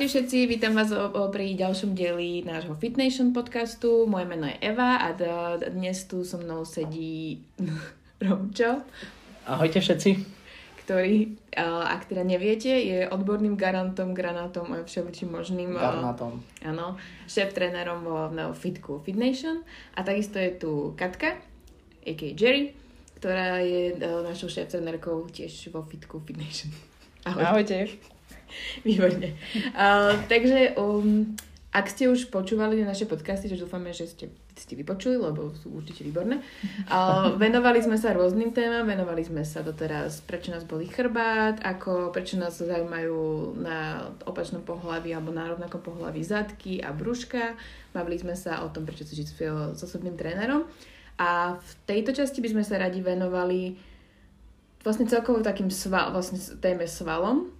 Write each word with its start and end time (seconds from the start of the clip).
Čaute 0.00 0.16
všetci, 0.16 0.48
vítam 0.48 0.72
vás 0.72 0.88
pri 1.28 1.60
ďalšom 1.60 1.92
dieli 1.92 2.40
nášho 2.40 2.72
Fitnation 2.80 3.36
podcastu. 3.36 4.08
Moje 4.08 4.24
meno 4.24 4.48
je 4.48 4.56
Eva 4.64 4.96
a 4.96 5.12
dnes 5.60 6.08
tu 6.08 6.24
so 6.24 6.40
mnou 6.40 6.64
sedí 6.64 7.44
Romčo. 8.24 8.80
Ahojte 9.44 9.84
všetci. 9.84 10.10
Ktorý, 10.80 11.36
ak 11.84 12.08
teda 12.08 12.24
neviete, 12.24 12.72
je 12.72 13.12
odborným 13.12 13.60
garantom, 13.60 14.16
granátom 14.16 14.72
a 14.72 14.80
všeličím 14.88 15.36
možným. 15.36 15.76
Garnátom. 15.76 16.40
Áno, 16.64 16.96
šéf-trénerom 17.28 18.00
vo 18.00 18.32
Fitku 18.56 19.04
Fitnation. 19.04 19.68
A 19.92 20.00
takisto 20.00 20.40
je 20.40 20.56
tu 20.56 20.96
Katka, 20.96 21.36
a.k. 22.08 22.32
Jerry, 22.32 22.72
ktorá 23.20 23.60
je 23.60 24.00
našou 24.00 24.48
šéf-trénerkou 24.48 25.28
tiež 25.28 25.68
vo 25.68 25.84
Fitku 25.84 26.24
Fitnation. 26.24 26.72
Ahoj. 27.28 27.44
Ahojte. 27.52 28.00
Výborne. 28.86 29.36
Uh, 29.74 30.16
takže 30.26 30.74
um, 30.76 31.36
ak 31.70 31.86
ste 31.86 32.10
už 32.10 32.34
počúvali 32.34 32.82
naše 32.82 33.06
podcasty, 33.06 33.46
čo 33.46 33.62
dúfame, 33.62 33.94
že 33.94 34.10
ste, 34.10 34.26
ste 34.58 34.74
vypočuli, 34.74 35.14
lebo 35.14 35.54
sú 35.54 35.70
určite 35.70 36.02
výborné, 36.02 36.42
uh, 36.90 37.30
venovali 37.38 37.78
sme 37.78 37.94
sa 37.94 38.10
rôznym 38.10 38.50
témam, 38.50 38.82
venovali 38.82 39.22
sme 39.22 39.46
sa 39.46 39.62
doteraz, 39.62 40.18
prečo 40.26 40.50
nás 40.50 40.66
boli 40.66 40.90
chrbát, 40.90 41.62
ako, 41.62 42.10
prečo 42.10 42.34
nás 42.42 42.58
zaujímajú 42.58 43.54
na 43.62 44.10
opačnom 44.26 44.66
pohľavi 44.66 45.14
alebo 45.14 45.30
na 45.30 45.46
rovnakom 45.46 45.78
pohľavi 45.78 46.22
zadky 46.26 46.82
a 46.82 46.90
brúška. 46.90 47.54
Bavili 47.94 48.18
sme 48.18 48.34
sa 48.34 48.66
o 48.66 48.68
tom, 48.74 48.82
prečo 48.82 49.06
si 49.06 49.14
žiť 49.14 49.28
s 49.74 49.80
osobným 49.86 50.18
trénerom. 50.18 50.66
A 51.20 51.60
v 51.60 51.72
tejto 51.84 52.16
časti 52.16 52.40
by 52.40 52.48
sme 52.50 52.64
sa 52.64 52.80
radi 52.80 53.04
venovali 53.04 53.76
vlastne 54.80 55.04
celkovo 55.04 55.44
takým 55.44 55.68
sval, 55.68 56.10
vlastne 56.10 56.40
téme 56.58 56.88
svalom, 56.88 57.52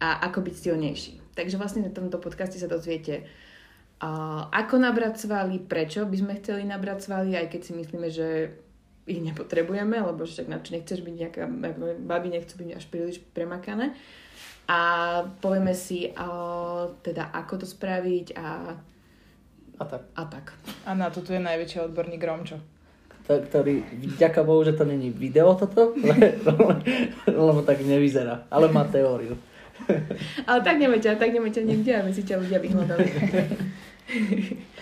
a 0.00 0.28
ako 0.28 0.44
byť 0.44 0.54
silnejší. 0.54 1.12
Takže 1.36 1.56
vlastne 1.60 1.84
na 1.84 1.92
tomto 1.92 2.16
podcaste 2.20 2.56
sa 2.56 2.68
dozviete, 2.68 3.24
uh, 4.00 4.48
ako 4.52 4.80
nabrať 4.80 5.28
svaly, 5.28 5.60
prečo 5.60 6.04
by 6.04 6.16
sme 6.16 6.32
chceli 6.40 6.64
nabrať 6.64 7.08
svaly, 7.08 7.36
aj 7.36 7.46
keď 7.52 7.60
si 7.60 7.72
myslíme, 7.76 8.08
že 8.08 8.56
ich 9.06 9.22
nepotrebujeme, 9.22 10.02
lebo 10.02 10.26
však 10.26 10.50
na 10.50 10.58
čo 10.58 10.74
nechceš 10.74 11.00
byť 11.04 11.14
nejaká, 11.14 11.42
baby 12.02 12.28
nechcú 12.34 12.58
byť 12.58 12.68
až 12.74 12.84
príliš 12.90 13.16
premakané. 13.30 13.94
A 14.66 14.78
povieme 15.38 15.78
si 15.78 16.10
uh, 16.10 16.90
teda, 17.06 17.30
ako 17.30 17.62
to 17.62 17.66
spraviť 17.70 18.34
a, 18.34 18.74
a 19.78 19.84
tak. 19.86 20.02
A, 20.18 20.22
tak. 20.26 20.46
a 20.82 20.90
na 20.98 21.06
to 21.12 21.22
tu 21.22 21.30
je 21.30 21.38
najväčší 21.38 21.86
odborník 21.86 22.24
Romčo 22.24 22.58
ktorý, 23.26 23.82
vďaka 24.14 24.46
Bohu, 24.46 24.62
že 24.62 24.78
to 24.78 24.86
není 24.86 25.10
video 25.10 25.58
toto, 25.58 25.98
lebo 27.26 27.60
tak 27.66 27.82
nevyzerá, 27.82 28.46
ale 28.46 28.70
má 28.70 28.86
teóriu. 28.86 29.34
Ale 30.48 30.58
tak 30.62 30.76
ťa, 30.80 31.16
tak 31.16 31.30
ťa 31.30 31.62
nikde, 31.62 31.92
aby 31.96 32.10
si 32.12 32.22
ťa 32.22 32.40
ľudia 32.40 32.58
vyhľadali. 32.58 33.06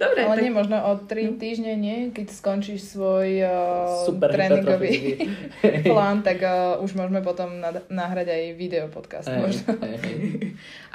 Dobre, 0.00 0.24
Ale 0.24 0.40
tak... 0.40 0.44
nie, 0.48 0.52
možno 0.56 0.76
o 0.80 0.96
3 0.96 1.12
hm? 1.12 1.32
týždne, 1.36 1.72
nie? 1.76 2.08
Keď 2.08 2.32
skončíš 2.32 2.96
svoj 2.96 3.44
uh, 3.44 4.08
Super 4.08 4.32
tréningový 4.32 5.28
plán, 5.92 6.24
tak 6.24 6.40
uh, 6.40 6.80
už 6.80 6.96
môžeme 6.96 7.20
potom 7.20 7.60
nad- 7.60 7.84
nahrať 7.92 8.32
aj 8.32 8.42
video 8.56 8.88
podcast. 8.88 9.28
Hey, 9.28 9.44
možno. 9.44 9.76
Hey, 9.76 10.00
hey. 10.00 10.16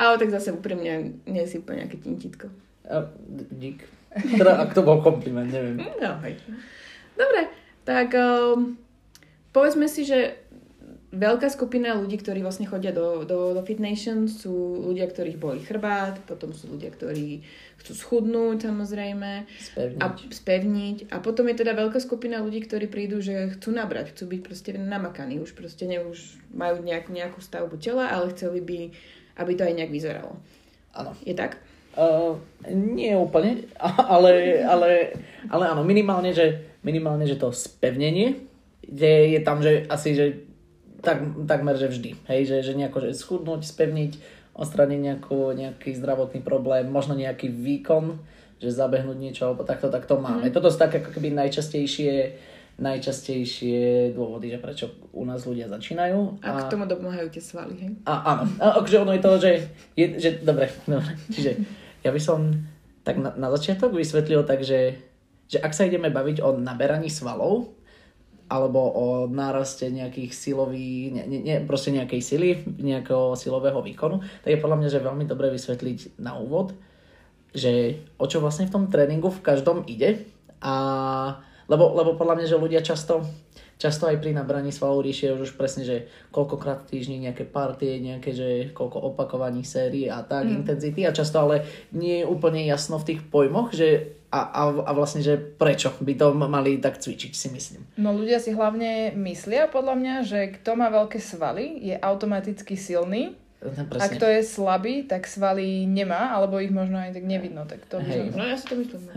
Ale 0.02 0.18
tak 0.18 0.34
zase 0.34 0.50
úprimne 0.58 1.22
nie 1.30 1.44
si 1.46 1.62
úplne 1.62 1.86
nejaké 1.86 2.02
tintitko. 2.02 2.50
Uh, 2.90 3.06
dík. 3.54 3.86
Teda, 4.16 4.66
ak 4.66 4.74
to 4.74 4.82
bol 4.82 4.98
kompliment, 5.06 5.54
neviem. 5.54 5.86
No, 6.02 6.18
hej. 6.26 6.42
Dobre, 7.14 7.52
tak 7.86 8.10
um, 8.18 8.74
povedzme 9.54 9.86
si, 9.86 10.02
že 10.02 10.45
veľká 11.16 11.48
skupina 11.48 11.96
ľudí, 11.96 12.20
ktorí 12.20 12.44
vlastne 12.44 12.68
chodia 12.68 12.92
do, 12.92 13.24
do, 13.24 13.56
do 13.56 13.62
Fitnation, 13.64 14.28
sú 14.28 14.84
ľudia, 14.84 15.08
ktorých 15.08 15.40
boli 15.40 15.64
chrbát, 15.64 16.20
potom 16.28 16.52
sú 16.52 16.76
ľudia, 16.76 16.92
ktorí 16.92 17.42
chcú 17.80 17.92
schudnúť 17.96 18.68
samozrejme 18.68 19.48
spevniť. 19.48 20.00
a 20.04 20.06
spevniť. 20.20 20.98
A 21.16 21.24
potom 21.24 21.48
je 21.48 21.56
teda 21.56 21.72
veľká 21.74 22.04
skupina 22.04 22.44
ľudí, 22.44 22.68
ktorí 22.68 22.92
prídu, 22.92 23.24
že 23.24 23.56
chcú 23.56 23.72
nabrať, 23.72 24.12
chcú 24.12 24.36
byť 24.36 24.42
proste 24.44 24.72
namakaní, 24.76 25.40
už 25.40 25.56
proste 25.56 25.88
ne, 25.88 26.04
už 26.04 26.38
majú 26.52 26.84
nejakú, 26.84 27.16
nejakú 27.16 27.40
stavbu 27.40 27.80
tela, 27.80 28.12
ale 28.12 28.36
chceli 28.36 28.60
by, 28.60 28.80
aby 29.40 29.52
to 29.56 29.64
aj 29.64 29.74
nejak 29.74 29.92
vyzeralo. 29.92 30.36
Áno. 30.92 31.16
Je 31.24 31.32
tak? 31.32 31.60
Uh, 31.96 32.36
nie 32.76 33.16
úplne, 33.16 33.72
ale, 33.80 34.60
ale, 34.68 35.16
ale 35.48 35.64
áno, 35.64 35.88
minimálne, 35.88 36.36
že, 36.36 36.76
minimálne, 36.84 37.24
že 37.24 37.40
to 37.40 37.56
spevnenie, 37.56 38.44
kde 38.84 39.40
je 39.40 39.40
tam, 39.42 39.64
že 39.64 39.88
asi, 39.88 40.12
že 40.12 40.26
tak, 41.06 41.22
takmer, 41.46 41.78
že 41.78 41.94
vždy. 41.94 42.12
Hej, 42.26 42.42
že, 42.50 42.58
že 42.66 42.74
nejako, 42.74 43.06
že 43.06 43.14
schudnúť, 43.14 43.62
spevniť, 43.62 44.18
odstraniť 44.58 45.00
nejakú, 45.00 45.54
nejaký 45.54 45.94
zdravotný 45.94 46.42
problém, 46.42 46.90
možno 46.90 47.14
nejaký 47.14 47.54
výkon, 47.54 48.18
že 48.58 48.74
zabehnúť 48.74 49.18
niečo, 49.20 49.46
alebo 49.46 49.68
takto, 49.68 49.94
tak 49.94 50.10
to 50.10 50.18
máme. 50.18 50.50
Mm. 50.50 50.56
Toto 50.56 50.72
sú 50.74 50.80
také 50.80 51.04
ako 51.04 51.14
keby 51.14 51.36
najčastejšie, 51.36 52.14
najčastejšie 52.80 54.12
dôvody, 54.16 54.52
že 54.52 54.60
prečo 54.60 54.86
u 55.12 55.28
nás 55.28 55.44
ľudia 55.44 55.68
začínajú. 55.68 56.42
A, 56.42 56.48
a 56.50 56.60
k 56.66 56.72
tomu 56.72 56.88
dopomáhajú 56.88 57.28
tie 57.30 57.44
svaly, 57.44 57.76
hej? 57.78 57.92
A, 58.08 58.36
áno. 58.36 58.44
A, 58.58 58.80
akože 58.80 58.98
ono 59.04 59.12
je 59.14 59.22
to, 59.22 59.32
že, 59.38 59.52
je, 59.94 60.06
že 60.18 60.30
dobre, 60.42 60.72
dobre. 60.88 61.14
Čiže 61.30 61.52
ja 62.02 62.10
by 62.16 62.22
som 62.24 62.52
tak 63.06 63.22
na, 63.22 63.36
na 63.38 63.48
začiatok 63.54 63.94
vysvetlil 63.94 64.42
tak, 64.48 64.66
že, 64.66 64.98
že 65.46 65.62
ak 65.62 65.76
sa 65.78 65.86
ideme 65.86 66.10
baviť 66.10 66.42
o 66.42 66.58
naberaní 66.58 67.12
svalov, 67.12 67.76
alebo 68.46 68.78
o 68.78 69.06
náraste 69.26 69.90
nejakých 69.90 70.32
silových, 70.32 71.18
ne, 71.18 71.24
ne, 71.26 71.40
ne, 71.42 71.56
proste 71.66 71.90
nejakej 71.90 72.22
sily, 72.22 72.50
nejakého 72.78 73.34
silového 73.34 73.82
výkonu, 73.82 74.22
tak 74.46 74.54
je 74.54 74.62
podľa 74.62 74.78
mňa, 74.82 74.90
že 74.94 75.06
veľmi 75.06 75.26
dobre 75.26 75.50
vysvetliť 75.50 76.22
na 76.22 76.38
úvod, 76.38 76.78
že 77.56 78.06
o 78.22 78.26
čo 78.30 78.44
vlastne 78.44 78.70
v 78.70 78.74
tom 78.74 78.86
tréningu 78.94 79.34
v 79.34 79.42
každom 79.42 79.82
ide 79.90 80.30
a 80.62 80.76
lebo, 81.66 81.98
lebo 81.98 82.14
podľa 82.14 82.38
mňa, 82.38 82.46
že 82.46 82.62
ľudia 82.62 82.82
často 82.86 83.26
často 83.76 84.08
aj 84.08 84.24
pri 84.24 84.32
nabraní 84.32 84.72
svalov 84.72 85.04
riešia 85.04 85.36
už 85.36 85.60
presne, 85.60 85.84
že 85.84 86.08
koľkokrát 86.32 86.88
v 86.88 86.90
týždni 86.96 87.28
nejaké 87.28 87.44
partie, 87.44 88.00
nejaké, 88.00 88.32
že 88.32 88.48
koľko 88.72 89.04
opakovaní 89.12 89.68
série 89.68 90.08
a 90.08 90.24
tak, 90.24 90.48
mm. 90.48 90.64
intenzity 90.64 91.04
a 91.04 91.12
často 91.12 91.44
ale 91.44 91.68
nie 91.92 92.24
je 92.24 92.30
úplne 92.30 92.64
jasno 92.64 93.00
v 93.00 93.08
tých 93.14 93.22
pojmoch, 93.28 93.76
že 93.76 94.16
a, 94.36 94.40
a, 94.52 94.62
a 94.84 94.92
vlastne, 94.92 95.24
že 95.24 95.40
prečo 95.40 95.96
by 96.04 96.14
to 96.20 96.36
mali 96.36 96.76
tak 96.84 97.00
cvičiť, 97.00 97.32
si 97.32 97.48
myslím. 97.56 97.88
No 97.96 98.12
ľudia 98.12 98.44
si 98.44 98.52
hlavne 98.52 99.16
myslia 99.16 99.72
podľa 99.72 99.96
mňa, 99.96 100.16
že 100.28 100.40
kto 100.60 100.76
má 100.76 100.92
veľké 100.92 101.24
svaly, 101.24 101.80
je 101.80 101.96
automaticky 101.96 102.76
silný, 102.76 103.40
Presne. 103.66 103.98
A 103.98 104.06
kto 104.14 104.26
je 104.30 104.42
slabý, 104.46 105.10
tak 105.10 105.26
svaly 105.26 105.90
nemá, 105.90 106.38
alebo 106.38 106.62
ich 106.62 106.70
možno 106.70 107.02
aj 107.02 107.18
tak 107.18 107.26
nevidno. 107.26 107.66
Tak 107.66 107.90
to 107.90 107.98
Hej. 107.98 108.30
No 108.38 108.46
ja 108.46 108.54
si 108.62 108.70
to 108.70 108.78
myslím. 108.78 109.10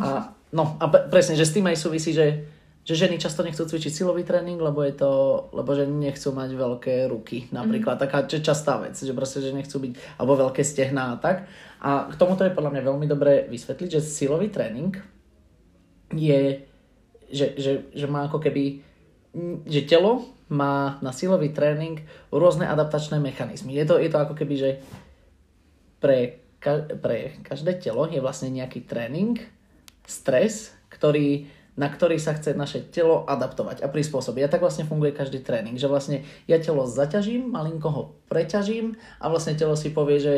A, 0.00 0.32
no 0.48 0.80
a 0.80 0.88
presne, 0.88 1.36
že 1.36 1.44
s 1.44 1.52
tým 1.52 1.68
aj 1.68 1.76
súvisí, 1.76 2.16
že 2.16 2.48
že 2.84 3.00
ženy 3.00 3.16
často 3.16 3.40
nechcú 3.40 3.64
cvičiť 3.64 4.04
silový 4.04 4.28
tréning, 4.28 4.60
lebo 4.60 4.84
je 4.84 4.92
to, 4.92 5.12
lebo 5.56 5.72
že 5.72 5.88
nechcú 5.88 6.36
mať 6.36 6.52
veľké 6.52 6.94
ruky, 7.08 7.48
napríklad. 7.48 7.96
Mm. 7.96 8.02
Taká 8.04 8.18
častá 8.28 8.76
vec, 8.76 8.92
že 8.92 9.16
proste, 9.16 9.40
že 9.40 9.56
nechcú 9.56 9.80
byť, 9.80 10.20
alebo 10.20 10.36
veľké 10.36 10.60
stehná 10.60 11.16
a 11.16 11.20
tak. 11.20 11.48
A 11.84 12.08
k 12.08 12.16
tomuto 12.16 12.48
je 12.48 12.56
podľa 12.56 12.72
mňa 12.72 12.82
veľmi 12.88 13.04
dobré 13.04 13.44
vysvetliť, 13.52 13.88
že 13.92 14.00
silový 14.00 14.48
tréning 14.48 14.96
je, 16.16 16.64
že, 17.28 17.46
že, 17.60 17.72
že 17.92 18.06
má 18.08 18.24
ako 18.24 18.40
keby, 18.40 18.80
že 19.68 19.84
telo 19.84 20.24
má 20.48 20.96
na 21.04 21.12
silový 21.12 21.52
tréning 21.52 22.00
rôzne 22.32 22.64
adaptačné 22.64 23.20
mechanizmy. 23.20 23.76
Je 23.76 23.84
to, 23.84 24.00
je 24.00 24.08
to 24.08 24.16
ako 24.16 24.32
keby, 24.32 24.54
že 24.56 24.70
pre, 26.00 26.40
pre 27.04 27.36
každé 27.44 27.76
telo 27.76 28.08
je 28.08 28.20
vlastne 28.24 28.48
nejaký 28.48 28.88
tréning, 28.88 29.36
stres, 30.08 30.72
ktorý 30.88 31.52
na 31.74 31.90
ktorý 31.90 32.22
sa 32.22 32.38
chce 32.38 32.54
naše 32.54 32.86
telo 32.86 33.26
adaptovať 33.26 33.82
a 33.82 33.90
prispôsobiť. 33.90 34.46
A 34.46 34.52
tak 34.52 34.62
vlastne 34.62 34.86
funguje 34.86 35.10
každý 35.10 35.42
tréning, 35.42 35.74
že 35.74 35.90
vlastne 35.90 36.22
ja 36.46 36.62
telo 36.62 36.86
zaťažím, 36.86 37.50
malinko 37.50 37.88
ho 37.90 38.02
preťažím 38.30 38.94
a 39.18 39.26
vlastne 39.26 39.58
telo 39.58 39.74
si 39.74 39.90
povie, 39.90 40.22
že 40.22 40.34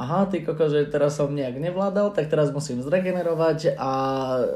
aha, 0.00 0.24
ty 0.32 0.40
koko, 0.40 0.72
že 0.72 0.88
teraz 0.88 1.20
som 1.20 1.28
nejak 1.28 1.60
nevládal, 1.60 2.16
tak 2.16 2.32
teraz 2.32 2.48
musím 2.48 2.80
zregenerovať 2.80 3.76
a 3.76 3.90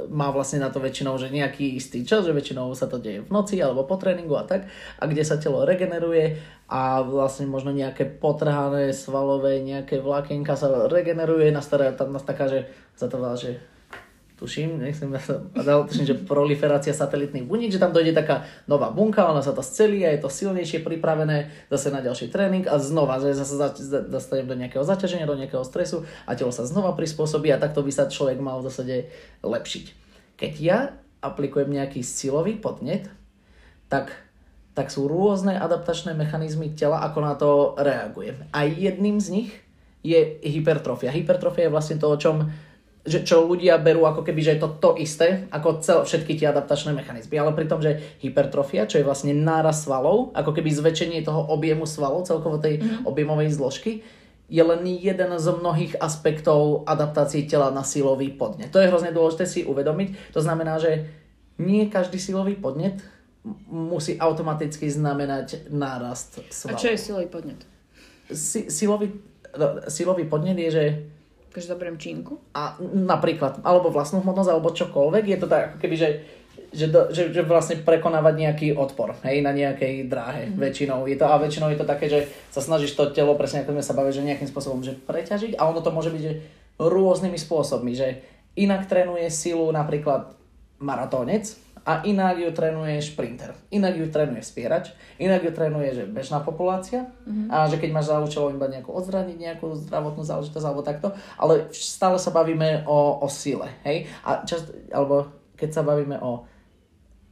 má 0.08 0.32
vlastne 0.32 0.64
na 0.64 0.72
to 0.72 0.80
väčšinou, 0.80 1.20
že 1.20 1.28
nejaký 1.28 1.76
istý 1.76 2.00
čas, 2.08 2.24
že 2.24 2.32
väčšinou 2.32 2.72
sa 2.72 2.88
to 2.88 2.96
deje 2.96 3.28
v 3.28 3.28
noci 3.28 3.60
alebo 3.60 3.84
po 3.84 4.00
tréningu 4.00 4.40
a 4.40 4.48
tak, 4.48 4.64
a 4.96 5.04
kde 5.04 5.20
sa 5.20 5.36
telo 5.36 5.68
regeneruje 5.68 6.40
a 6.72 7.04
vlastne 7.04 7.44
možno 7.44 7.76
nejaké 7.76 8.08
potrhané 8.08 8.96
svalové, 8.96 9.60
nejaké 9.60 10.00
vlákienka 10.00 10.56
sa 10.56 10.88
regeneruje, 10.88 11.52
nastará 11.52 11.92
tam 11.92 12.16
taká, 12.16 12.48
že 12.48 12.64
sa 12.96 13.12
to 13.12 13.20
že 13.36 13.73
tuším, 14.34 14.82
nechcem 14.82 15.14
dal, 15.54 15.86
tuším, 15.86 16.06
že 16.06 16.16
proliferácia 16.26 16.90
satelitných 16.90 17.46
buník, 17.46 17.70
že 17.70 17.78
tam 17.78 17.94
dojde 17.94 18.10
taká 18.10 18.42
nová 18.66 18.90
bunka, 18.90 19.30
ona 19.30 19.40
sa 19.40 19.54
to 19.54 19.62
scelí 19.62 20.02
a 20.02 20.10
je 20.10 20.20
to 20.20 20.30
silnejšie 20.30 20.82
pripravené 20.82 21.54
zase 21.70 21.94
na 21.94 22.02
ďalší 22.02 22.34
tréning 22.34 22.66
a 22.66 22.82
znova 22.82 23.22
že 23.22 23.30
zase 23.30 23.54
dostanem 24.10 24.50
do 24.50 24.58
nejakého 24.58 24.82
zaťaženia, 24.82 25.30
do 25.30 25.38
nejakého 25.38 25.62
stresu 25.62 26.02
a 26.26 26.34
telo 26.34 26.50
sa 26.50 26.66
znova 26.66 26.98
prispôsobí 26.98 27.54
a 27.54 27.62
takto 27.62 27.86
by 27.86 27.92
sa 27.94 28.10
človek 28.10 28.42
mal 28.42 28.58
v 28.58 28.66
zásade 28.66 28.96
lepšiť. 29.46 29.84
Keď 30.34 30.52
ja 30.58 30.78
aplikujem 31.22 31.70
nejaký 31.70 32.02
silový 32.02 32.58
podnet, 32.58 33.06
tak, 33.86 34.10
tak 34.74 34.90
sú 34.90 35.06
rôzne 35.06 35.56
adaptačné 35.56 36.12
mechanizmy 36.18 36.74
tela, 36.74 37.06
ako 37.06 37.18
na 37.22 37.34
to 37.38 37.50
reaguje. 37.78 38.34
A 38.50 38.66
jedným 38.66 39.22
z 39.22 39.28
nich 39.30 39.50
je 40.04 40.36
hypertrofia. 40.44 41.14
Hypertrofia 41.14 41.70
je 41.70 41.72
vlastne 41.72 41.96
to, 41.96 42.12
o 42.12 42.20
čom 42.20 42.52
že 43.04 43.20
čo 43.20 43.44
ľudia 43.44 43.76
berú 43.76 44.08
ako 44.08 44.24
keby, 44.24 44.40
že 44.40 44.52
je 44.56 44.60
to 44.64 44.80
to 44.80 44.90
isté, 44.96 45.44
ako 45.52 45.84
cel, 45.84 46.08
všetky 46.08 46.40
tie 46.40 46.48
adaptačné 46.48 46.96
mechanizmy. 46.96 47.36
Ale 47.36 47.52
pri 47.52 47.68
tom, 47.68 47.84
že 47.84 48.00
hypertrofia, 48.24 48.88
čo 48.88 48.96
je 48.96 49.04
vlastne 49.04 49.36
náraz 49.36 49.84
svalov, 49.84 50.32
ako 50.32 50.56
keby 50.56 50.72
zväčšenie 50.72 51.20
toho 51.20 51.44
objemu 51.52 51.84
svalov, 51.84 52.24
celkovo 52.24 52.56
tej 52.56 52.80
mm-hmm. 52.80 53.04
objemovej 53.04 53.52
zložky, 53.52 54.00
je 54.48 54.60
len 54.64 54.80
jeden 54.88 55.30
z 55.36 55.46
mnohých 55.52 56.00
aspektov 56.00 56.84
adaptácie 56.88 57.44
tela 57.44 57.68
na 57.72 57.84
silový 57.84 58.32
podnet. 58.32 58.72
To 58.72 58.80
je 58.80 58.88
hrozne 58.88 59.12
dôležité 59.12 59.44
si 59.44 59.60
uvedomiť. 59.64 60.32
To 60.36 60.40
znamená, 60.40 60.80
že 60.80 61.08
nie 61.60 61.88
každý 61.92 62.16
silový 62.16 62.56
podnet 62.56 63.00
musí 63.68 64.16
automaticky 64.16 64.88
znamenať 64.88 65.68
nárast 65.68 66.40
svalov. 66.48 66.76
A 66.76 66.80
čo 66.80 66.88
je 66.88 66.98
silový 67.00 67.28
podnet? 67.28 67.60
Si, 68.32 68.72
silový, 68.72 69.12
no, 69.52 69.84
silový 69.92 70.24
podnet 70.24 70.56
je, 70.56 70.70
že 70.72 70.84
Takže 71.54 71.70
zoberiem 71.70 72.02
činku? 72.02 72.42
A 72.50 72.74
napríklad, 72.82 73.62
alebo 73.62 73.94
vlastnú 73.94 74.26
hmotnosť, 74.26 74.50
alebo 74.50 74.74
čokoľvek. 74.74 75.24
Je 75.30 75.38
to 75.38 75.46
tak, 75.46 75.62
ako 75.70 75.76
keby, 75.78 75.94
že, 75.94 76.08
že, 76.74 76.90
do, 76.90 77.14
že, 77.14 77.30
že 77.30 77.46
vlastne 77.46 77.78
prekonávať 77.78 78.34
nejaký 78.34 78.68
odpor, 78.74 79.14
hej, 79.22 79.38
na 79.38 79.54
nejakej 79.54 80.10
dráhe 80.10 80.50
mm-hmm. 80.50 80.58
väčšinou. 80.58 81.06
Je 81.06 81.14
to, 81.14 81.30
a 81.30 81.38
väčšinou 81.38 81.70
je 81.70 81.78
to 81.78 81.86
také, 81.86 82.10
že 82.10 82.26
sa 82.50 82.58
snažíš 82.58 82.98
to 82.98 83.14
telo, 83.14 83.38
presne 83.38 83.62
ako 83.62 83.70
sme 83.70 83.86
sa 83.86 83.94
bavili, 83.94 84.18
že 84.18 84.26
nejakým 84.26 84.50
spôsobom 84.50 84.82
že 84.82 84.98
preťažiť 84.98 85.54
a 85.54 85.70
ono 85.70 85.78
to 85.78 85.94
môže 85.94 86.10
byť 86.10 86.22
že 86.26 86.34
rôznymi 86.82 87.38
spôsobmi, 87.38 87.94
že 87.94 88.18
inak 88.58 88.90
trénuje 88.90 89.30
silu 89.30 89.70
napríklad 89.70 90.34
maratónec, 90.82 91.54
a 91.84 92.00
inak 92.08 92.40
ju 92.40 92.48
trénuje 92.48 92.96
šprinter, 93.04 93.52
inak 93.68 94.00
ju 94.00 94.08
trénuje 94.08 94.40
spierač, 94.40 94.96
inak 95.20 95.44
ju 95.44 95.52
trénuje 95.52 95.92
že 95.92 96.04
bežná 96.08 96.40
populácia 96.40 97.12
mm-hmm. 97.28 97.52
a 97.52 97.68
že 97.68 97.76
keď 97.76 97.90
máš 97.92 98.08
za 98.08 98.24
účelom 98.24 98.56
iba 98.56 98.72
nejakú 98.72 98.88
odzraniť 98.88 99.36
nejakú 99.36 99.76
zdravotnú 99.84 100.24
záležitosť 100.24 100.64
alebo 100.64 100.80
takto, 100.80 101.12
ale 101.36 101.68
stále 101.76 102.16
sa 102.16 102.32
bavíme 102.32 102.88
o, 102.88 103.20
o 103.20 103.28
sile, 103.28 103.68
hej? 103.84 104.08
A 104.24 104.48
čas, 104.48 104.64
alebo 104.88 105.28
keď 105.60 105.70
sa 105.76 105.82
bavíme 105.84 106.16
o, 106.24 106.48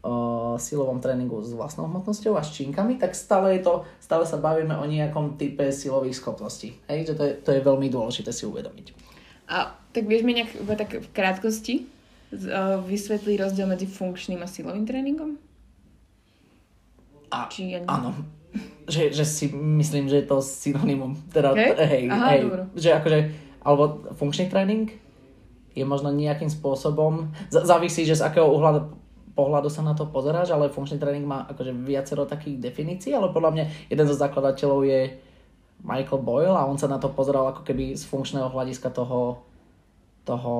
o 0.05 0.15
silovom 0.61 1.01
tréningu 1.01 1.41
s 1.41 1.57
vlastnou 1.57 1.89
hmotnosťou 1.89 2.37
a 2.37 2.45
s 2.45 2.53
činkami, 2.53 3.01
tak 3.01 3.17
stále, 3.17 3.57
je 3.57 3.65
to, 3.65 3.89
stále 4.05 4.29
sa 4.29 4.37
bavíme 4.37 4.77
o 4.77 4.85
nejakom 4.85 5.41
type 5.41 5.65
silových 5.73 6.21
schopností. 6.21 6.77
Hej? 6.93 7.09
Že 7.09 7.15
to, 7.17 7.23
je, 7.25 7.33
to 7.41 7.51
je 7.57 7.61
veľmi 7.65 7.89
dôležité 7.89 8.31
si 8.37 8.45
uvedomiť. 8.45 8.93
A 9.49 9.73
tak 9.97 10.05
vieš 10.05 10.29
mi 10.29 10.37
nejak 10.37 10.61
tak 10.77 11.01
v 11.01 11.09
krátkosti 11.13 11.89
vysvetlí 12.89 13.37
rozdiel 13.37 13.69
medzi 13.69 13.85
funkčným 13.85 14.41
a 14.41 14.49
silovým 14.49 14.89
tréningom? 14.89 15.37
A, 17.33 17.49
Či 17.49 17.77
ja 17.77 17.81
áno. 17.89 18.13
Že, 18.85 19.13
že 19.17 19.25
si 19.25 19.47
myslím, 19.53 20.09
že 20.09 20.21
je 20.21 20.27
to 20.29 20.45
synonymum. 20.45 21.17
Teda, 21.33 21.57
hej, 21.57 21.73
hej, 21.77 22.05
Aha, 22.13 22.29
hej 22.37 22.41
že 22.77 22.93
akože, 22.93 23.19
alebo 23.65 24.05
funkčný 24.17 24.53
tréning 24.53 24.93
je 25.73 25.85
možno 25.89 26.13
nejakým 26.13 26.53
spôsobom, 26.53 27.33
závisí, 27.49 28.05
že 28.05 28.21
z 28.21 28.29
akého 28.29 28.45
uhľadu 28.45 29.01
pohľadu 29.33 29.73
sa 29.73 29.81
na 29.81 29.97
to 29.97 30.05
pozeráš, 30.13 30.53
ale 30.53 30.69
funkčný 30.69 31.01
tréning 31.01 31.25
má 31.25 31.49
akože 31.49 31.73
viacero 31.73 32.29
takých 32.29 32.61
definícií, 32.61 33.17
ale 33.17 33.33
podľa 33.33 33.51
mňa 33.57 33.65
jeden 33.89 34.05
zo 34.05 34.17
zakladateľov 34.17 34.85
je 34.85 35.01
Michael 35.83 36.21
Boyle 36.21 36.53
a 36.53 36.69
on 36.69 36.77
sa 36.77 36.87
na 36.87 37.01
to 37.01 37.09
pozeral 37.09 37.49
ako 37.51 37.65
keby 37.65 37.97
z 37.97 38.05
funkčného 38.07 38.53
hľadiska 38.53 38.93
toho 38.93 39.43
toho 40.23 40.55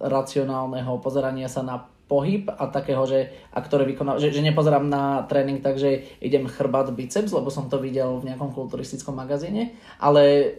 racionálneho 0.00 0.98
pozerania 1.00 1.48
sa 1.48 1.60
na 1.60 1.92
pohyb 2.12 2.44
a 2.52 2.68
takého, 2.68 3.08
že, 3.08 3.32
a 3.52 3.58
ktoré 3.64 3.88
vykoná, 3.88 4.20
že, 4.20 4.28
že 4.28 4.44
nepozerám 4.44 4.84
na 4.84 5.24
tréning 5.24 5.64
tak, 5.64 5.80
že 5.80 6.04
idem 6.20 6.44
chrbát 6.44 6.92
biceps, 6.92 7.32
lebo 7.32 7.48
som 7.48 7.72
to 7.72 7.80
videl 7.80 8.20
v 8.20 8.28
nejakom 8.28 8.52
kulturistickom 8.52 9.16
magazíne, 9.16 9.72
ale 9.96 10.56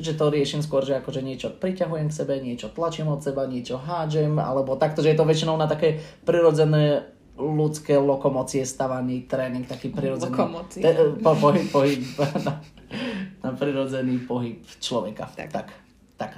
že 0.00 0.16
to 0.16 0.32
riešim 0.32 0.64
skôr, 0.64 0.82
že 0.82 0.98
akože 0.98 1.20
niečo 1.20 1.52
priťahujem 1.54 2.08
k 2.10 2.16
sebe, 2.16 2.34
niečo 2.40 2.72
tlačím 2.72 3.12
od 3.12 3.22
seba, 3.22 3.46
niečo 3.46 3.78
hádžem, 3.78 4.40
alebo 4.40 4.74
takto, 4.80 5.04
že 5.04 5.14
je 5.14 5.18
to 5.20 5.28
väčšinou 5.28 5.54
na 5.60 5.68
také 5.70 6.02
prirodzené 6.24 7.14
ľudské 7.34 7.98
lokomocie 7.98 8.62
stavaný 8.62 9.26
tréning, 9.26 9.66
taký 9.66 9.90
prirodzený... 9.90 10.34
Lokomocie. 10.34 10.82
Te, 10.82 10.90
po, 11.18 11.34
pohyb, 11.34 11.66
pohyb 11.70 12.02
na, 12.46 12.62
na 13.44 13.50
prirodzený 13.54 14.22
pohyb 14.26 14.62
človeka. 14.78 15.28
Tak. 15.34 15.50
tak. 15.50 15.68
tak. 16.16 16.32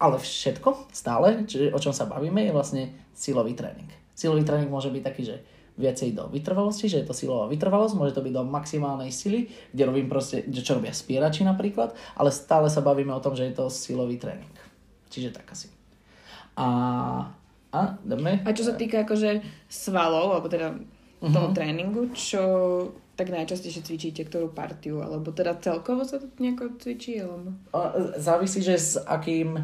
Ale 0.00 0.16
všetko 0.16 0.88
stále, 0.96 1.44
čiže 1.44 1.76
o 1.76 1.78
čom 1.78 1.92
sa 1.92 2.08
bavíme, 2.08 2.40
je 2.40 2.56
vlastne 2.56 2.82
silový 3.12 3.52
tréning. 3.52 3.92
Silový 4.16 4.48
tréning 4.48 4.72
môže 4.72 4.88
byť 4.88 5.02
taký, 5.04 5.22
že 5.28 5.36
viacej 5.80 6.12
do 6.12 6.28
vytrvalosti, 6.28 6.92
že 6.92 7.00
je 7.00 7.08
to 7.08 7.16
silová 7.16 7.48
vytrvalosť, 7.48 7.96
môže 7.96 8.16
to 8.16 8.24
byť 8.24 8.34
do 8.36 8.44
maximálnej 8.44 9.08
sily, 9.12 9.48
kde 9.72 9.82
robím 9.88 10.08
proste, 10.12 10.44
čo 10.48 10.76
robia 10.76 10.92
spierači 10.92 11.44
napríklad, 11.44 11.96
ale 12.20 12.28
stále 12.32 12.68
sa 12.68 12.84
bavíme 12.84 13.12
o 13.16 13.24
tom, 13.24 13.32
že 13.32 13.48
je 13.48 13.56
to 13.56 13.72
silový 13.72 14.20
tréning. 14.20 14.52
Čiže 15.08 15.32
tak 15.36 15.48
asi. 15.52 15.72
A, 16.60 16.66
a 17.72 17.80
dáme. 18.04 18.44
A 18.44 18.52
čo 18.52 18.68
sa 18.68 18.76
týka 18.76 19.08
akože 19.08 19.40
svalov, 19.72 20.36
alebo 20.36 20.48
teda 20.52 20.76
toho 21.20 21.48
uh-huh. 21.52 21.56
tréningu, 21.56 22.12
čo 22.16 22.42
tak 23.16 23.28
najčastejšie 23.28 23.84
cvičíte 23.84 24.24
ktorú 24.24 24.56
partiu, 24.56 25.04
alebo 25.04 25.28
teda 25.32 25.60
celkovo 25.60 26.08
sa 26.08 26.16
to 26.16 26.28
nejako 26.40 26.80
cvičí? 26.80 27.20
Alebo... 27.20 27.52
Závisí, 28.16 28.64
že 28.64 28.80
s 28.80 28.96
akým 28.96 29.60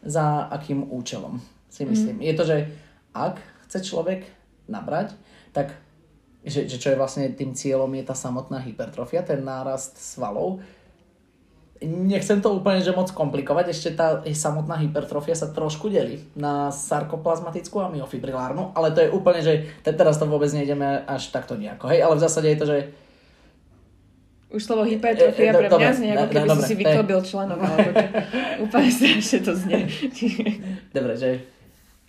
za 0.00 0.48
akým 0.48 0.88
účelom, 0.88 1.40
si 1.68 1.84
myslím. 1.84 2.20
Mm. 2.20 2.24
Je 2.24 2.34
to, 2.34 2.44
že 2.44 2.56
ak 3.12 3.36
chce 3.68 3.78
človek 3.84 4.24
nabrať, 4.66 5.12
tak 5.52 5.76
že, 6.40 6.64
že 6.64 6.80
čo 6.80 6.88
je 6.92 7.00
vlastne 7.00 7.28
tým 7.36 7.52
cieľom 7.52 7.92
je 8.00 8.04
tá 8.04 8.16
samotná 8.16 8.64
hypertrofia, 8.64 9.20
ten 9.20 9.44
nárast 9.44 10.00
svalov. 10.00 10.64
Nechcem 11.80 12.44
to 12.44 12.52
úplne 12.52 12.84
že 12.84 12.92
moc 12.92 13.08
komplikovať, 13.12 13.72
ešte 13.72 13.96
tá 13.96 14.20
samotná 14.24 14.76
hypertrofia 14.80 15.32
sa 15.32 15.48
trošku 15.48 15.88
delí 15.88 16.20
na 16.36 16.68
sarkoplazmatickú 16.68 17.80
a 17.80 17.92
myofibrilárnu, 17.92 18.76
ale 18.76 18.92
to 18.92 19.00
je 19.00 19.12
úplne, 19.12 19.40
že 19.40 19.68
teraz 19.84 20.20
to 20.20 20.28
vôbec 20.28 20.52
nejdeme 20.52 21.04
až 21.08 21.32
takto 21.32 21.56
nejako, 21.56 21.88
hej, 21.88 22.04
ale 22.04 22.20
v 22.20 22.24
zásade 22.24 22.52
je 22.52 22.60
to, 22.60 22.66
že 22.68 22.78
už 24.50 24.60
slovo 24.66 24.82
hypertrofia 24.82 25.50
e, 25.50 25.54
e, 25.54 25.58
pre 25.62 25.68
mňa 25.70 25.92
znie, 25.94 26.12
ako 26.14 26.26
keby 26.34 26.48
si 26.50 26.62
si 26.66 26.74
vyklobil 26.74 27.20
členok, 27.22 27.58
alebo 27.62 27.90
čo. 27.94 28.06
Úplne 28.66 28.90
strašne 28.90 29.38
to 29.46 29.52
znie. 29.54 29.80
Dobre, 30.90 31.14
že 31.14 31.30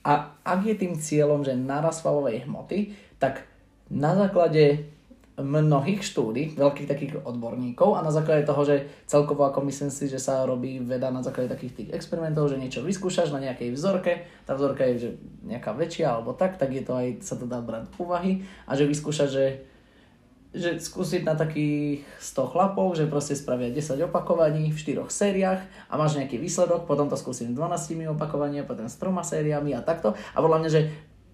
a 0.01 0.33
ak 0.41 0.59
je 0.65 0.75
tým 0.75 0.97
cieľom, 0.97 1.45
že 1.45 1.53
naraz 1.53 2.01
svalovej 2.01 2.49
hmoty, 2.49 2.97
tak 3.21 3.45
na 3.93 4.17
základe 4.17 4.89
mnohých 5.39 6.05
štúdí, 6.05 6.53
veľkých 6.59 6.89
takých 6.89 7.13
odborníkov 7.23 7.97
a 7.97 8.05
na 8.05 8.13
základe 8.13 8.45
toho, 8.45 8.61
že 8.67 8.89
celkovo 9.09 9.47
ako 9.47 9.63
myslím 9.69 9.89
si, 9.89 10.11
že 10.11 10.21
sa 10.21 10.45
robí 10.45 10.77
veda 10.83 11.09
na 11.09 11.23
základe 11.23 11.49
takých 11.49 11.73
tých 11.77 11.89
experimentov, 11.95 12.51
že 12.51 12.61
niečo 12.61 12.85
vyskúšaš 12.85 13.33
na 13.33 13.39
nejakej 13.39 13.73
vzorke, 13.73 14.27
tá 14.45 14.53
vzorka 14.53 14.85
je 14.91 14.95
že 14.97 15.09
nejaká 15.47 15.73
väčšia 15.73 16.13
alebo 16.13 16.37
tak, 16.37 16.59
tak 16.61 16.75
je 16.75 16.83
to 16.83 16.93
aj, 16.93 17.07
sa 17.25 17.39
to 17.39 17.49
dá 17.49 17.63
brať 17.63 17.89
úvahy 17.97 18.43
a 18.67 18.75
že 18.75 18.85
vyskúšaš, 18.85 19.29
že 19.31 19.45
že 20.51 20.83
skúsiť 20.83 21.23
na 21.23 21.39
takých 21.39 22.03
100 22.19 22.51
chlapov, 22.51 22.99
že 22.99 23.07
proste 23.07 23.39
spravia 23.39 23.71
10 23.71 24.11
opakovaní 24.11 24.67
v 24.67 24.77
4 24.77 25.07
sériách 25.07 25.63
a 25.87 25.93
máš 25.95 26.19
nejaký 26.19 26.35
výsledok, 26.35 26.83
potom 26.83 27.07
to 27.07 27.15
skúsim 27.15 27.55
12 27.55 28.11
opakovania, 28.11 28.67
potom 28.67 28.91
s 28.91 28.99
3 28.99 29.15
sériami 29.23 29.71
a 29.71 29.79
takto. 29.79 30.11
A 30.35 30.37
podľa 30.43 30.59
mňa, 30.59 30.69
že 30.69 30.81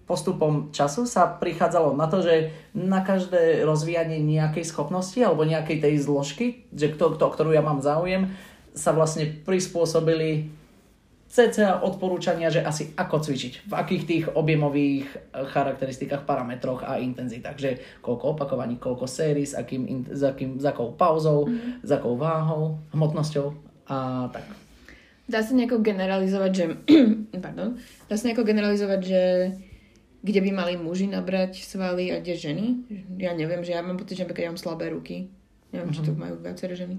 postupom 0.08 0.72
času 0.72 1.04
sa 1.04 1.28
prichádzalo 1.28 1.92
na 1.92 2.08
to, 2.08 2.24
že 2.24 2.54
na 2.72 3.04
každé 3.04 3.60
rozvíjanie 3.68 4.22
nejakej 4.24 4.64
schopnosti 4.64 5.20
alebo 5.20 5.44
nejakej 5.44 5.84
tej 5.84 5.94
zložky, 6.00 6.64
že 6.72 6.88
kto, 6.88 7.18
kto, 7.18 7.26
ktorú 7.28 7.52
ja 7.52 7.60
mám 7.60 7.84
záujem, 7.84 8.32
sa 8.72 8.96
vlastne 8.96 9.28
prispôsobili 9.44 10.57
cca 11.28 11.84
odporúčania, 11.84 12.48
že 12.48 12.64
asi 12.64 12.96
ako 12.96 13.20
cvičiť, 13.20 13.68
v 13.68 13.72
akých 13.76 14.04
tých 14.08 14.24
objemových 14.32 15.06
eh, 15.12 15.44
charakteristikách, 15.44 16.24
parametroch 16.24 16.82
a 16.82 16.96
intenzitách, 16.96 17.56
že 17.60 17.70
koľko 18.00 18.34
opakovaní, 18.34 18.80
koľko 18.80 19.04
sérií, 19.04 19.44
s, 19.44 19.52
akým, 19.52 20.08
s, 20.08 20.22
akým, 20.24 20.56
s 20.56 20.64
akou 20.64 20.96
pauzou, 20.96 21.46
mm-hmm. 21.46 21.84
s 21.84 21.90
akou 21.92 22.16
váhou, 22.16 22.80
hmotnosťou 22.96 23.46
a 23.92 24.28
tak. 24.32 24.44
Dá 25.28 25.44
sa 25.44 25.52
nejako 25.52 25.84
generalizovať, 25.84 26.52
že... 26.56 26.64
pardon. 27.44 27.76
Dá 28.08 28.16
sa 28.16 28.32
nejako 28.32 28.48
generalizovať, 28.48 29.00
že 29.04 29.22
kde 30.24 30.40
by 30.40 30.50
mali 30.50 30.74
muži 30.80 31.06
nabrať 31.12 31.60
svaly 31.60 32.10
a 32.10 32.24
kde 32.24 32.34
ženy? 32.34 32.66
Ja 33.20 33.36
neviem, 33.36 33.60
že 33.60 33.76
ja 33.76 33.84
mám 33.84 34.00
pocit, 34.00 34.16
že 34.16 34.24
ja 34.24 34.48
mám 34.48 34.56
slabé 34.56 34.88
ruky. 34.88 35.28
Neviem, 35.68 35.92
mm-hmm. 35.92 36.00
či 36.00 36.08
to 36.08 36.12
mhm. 36.16 36.20
majú 36.24 36.34
viaceré 36.40 36.72
ženy. 36.72 36.96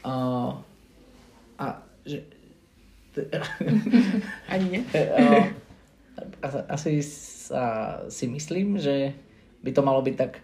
Uh, 0.00 0.56
a 1.60 1.84
že 2.08 2.24
Ani 4.52 4.66
nie? 4.70 4.82
Asi 6.74 7.00
sa, 7.02 7.62
si 8.12 8.28
myslím, 8.28 8.78
že 8.78 9.12
by 9.64 9.70
to 9.72 9.82
malo 9.82 10.00
byť 10.04 10.16
tak 10.16 10.40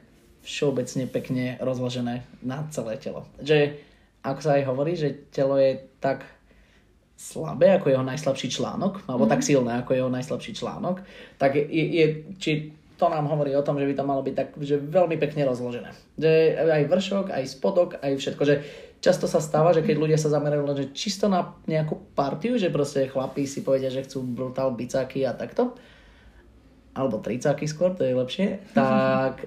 všeobecne 0.46 1.10
pekne 1.10 1.44
rozložené 1.58 2.22
na 2.42 2.66
celé 2.70 2.96
telo. 3.02 3.26
Že 3.42 3.82
ako 4.22 4.40
sa 4.42 4.58
aj 4.58 4.64
hovorí, 4.66 4.94
že 4.94 5.26
telo 5.30 5.58
je 5.58 5.78
tak 5.98 6.26
slabé 7.16 7.80
ako 7.80 7.88
jeho 7.90 8.04
najslabší 8.04 8.52
článok, 8.52 9.08
alebo 9.08 9.24
mm. 9.24 9.30
tak 9.32 9.40
mhm. 9.40 9.46
silné 9.46 9.72
ako 9.80 9.90
jeho 9.96 10.10
najslabší 10.12 10.52
článok, 10.52 11.00
tak 11.40 11.56
je, 11.56 11.64
je, 11.70 12.06
či 12.36 12.52
to 12.96 13.12
nám 13.12 13.28
hovorí 13.28 13.52
o 13.52 13.64
tom, 13.64 13.76
že 13.76 13.84
by 13.84 13.94
to 13.96 14.08
malo 14.08 14.24
byť 14.24 14.34
tak, 14.36 14.48
že 14.56 14.80
veľmi 14.80 15.20
pekne 15.20 15.44
rozložené. 15.44 15.92
Že 16.16 16.32
aj 16.64 16.82
vršok, 16.88 17.26
aj 17.28 17.44
spodok, 17.44 17.90
aj 18.00 18.16
všetko, 18.16 18.42
že 18.48 18.54
často 19.00 19.30
sa 19.30 19.38
stáva, 19.38 19.72
že 19.76 19.84
keď 19.84 19.96
ľudia 19.96 20.18
sa 20.18 20.32
zamerajú 20.32 20.62
len 20.66 20.76
že 20.76 20.86
čisto 20.96 21.30
na 21.30 21.54
nejakú 21.68 21.96
partiu, 22.16 22.56
že 22.56 22.72
proste 22.72 23.06
chlapí 23.06 23.44
si 23.44 23.62
povedia, 23.62 23.92
že 23.92 24.04
chcú 24.04 24.24
brutál 24.24 24.72
bicáky 24.74 25.22
a 25.22 25.36
takto, 25.36 25.76
alebo 26.96 27.20
tricáky 27.20 27.68
skôr, 27.68 27.92
to 27.92 28.02
je 28.02 28.16
lepšie, 28.16 28.46
tak, 28.78 29.46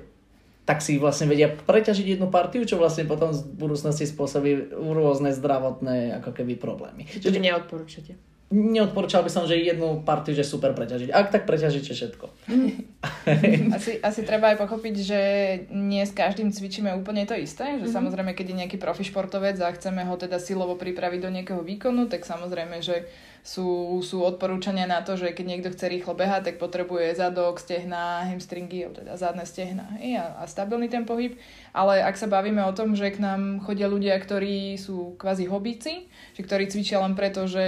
tak 0.64 0.80
si 0.86 1.02
vlastne 1.02 1.26
vedia 1.26 1.50
preťažiť 1.50 2.18
jednu 2.18 2.30
partiu, 2.30 2.62
čo 2.64 2.78
vlastne 2.78 3.10
potom 3.10 3.34
v 3.34 3.42
budúcnosti 3.58 4.06
spôsobí 4.06 4.74
rôzne 4.78 5.34
zdravotné 5.34 6.22
ako 6.22 6.32
keby 6.32 6.56
problémy. 6.56 7.10
Čo 7.10 7.34
vy 7.34 7.42
neodporúčate? 7.42 8.29
Neodporúčal 8.50 9.22
by 9.22 9.30
som, 9.30 9.46
že 9.46 9.62
jednu 9.62 10.02
partiu, 10.02 10.34
že 10.34 10.42
super 10.42 10.74
preťažiť. 10.74 11.14
Ak 11.14 11.30
tak 11.30 11.46
preťažíte 11.46 11.94
všetko. 11.94 12.26
asi, 13.78 14.02
asi 14.02 14.22
treba 14.26 14.50
aj 14.52 14.58
pochopiť, 14.58 14.96
že 14.98 15.22
nie 15.70 16.02
s 16.02 16.12
každým 16.12 16.50
cvičíme 16.50 16.90
úplne 16.98 17.30
to 17.30 17.38
isté. 17.38 17.78
Že 17.78 17.86
mm-hmm. 17.86 17.98
samozrejme, 17.98 18.32
keď 18.34 18.46
je 18.50 18.60
nejaký 18.66 18.78
profi 18.82 19.06
športovec 19.06 19.62
a 19.62 19.70
chceme 19.70 20.02
ho 20.02 20.16
teda 20.18 20.42
silovo 20.42 20.74
pripraviť 20.74 21.20
do 21.22 21.30
nejakého 21.30 21.62
výkonu, 21.62 22.10
tak 22.10 22.26
samozrejme, 22.26 22.82
že 22.82 23.06
sú, 23.40 24.00
sú 24.04 24.22
odporúčania 24.22 24.84
na 24.84 25.00
to, 25.00 25.16
že 25.16 25.32
keď 25.32 25.46
niekto 25.48 25.70
chce 25.72 25.88
rýchlo 25.88 26.12
behať, 26.14 26.52
tak 26.52 26.56
potrebuje 26.60 27.16
zadok, 27.16 27.58
stehna, 27.58 28.28
hamstringy, 28.28 28.92
teda 28.92 29.16
zadné 29.16 29.48
stehna 29.48 29.96
hej, 29.98 30.20
a, 30.20 30.44
a 30.44 30.50
stabilný 30.50 30.92
ten 30.92 31.08
pohyb. 31.08 31.40
Ale 31.72 32.04
ak 32.04 32.20
sa 32.20 32.28
bavíme 32.28 32.60
o 32.68 32.76
tom, 32.76 32.94
že 32.94 33.14
k 33.14 33.22
nám 33.24 33.64
chodia 33.64 33.88
ľudia, 33.88 34.20
ktorí 34.20 34.76
sú 34.76 35.16
kvázi 35.16 35.48
hobíci, 35.48 36.12
že 36.36 36.42
ktorí 36.44 36.68
cvičia 36.68 37.00
len 37.00 37.16
preto, 37.16 37.48
že 37.48 37.64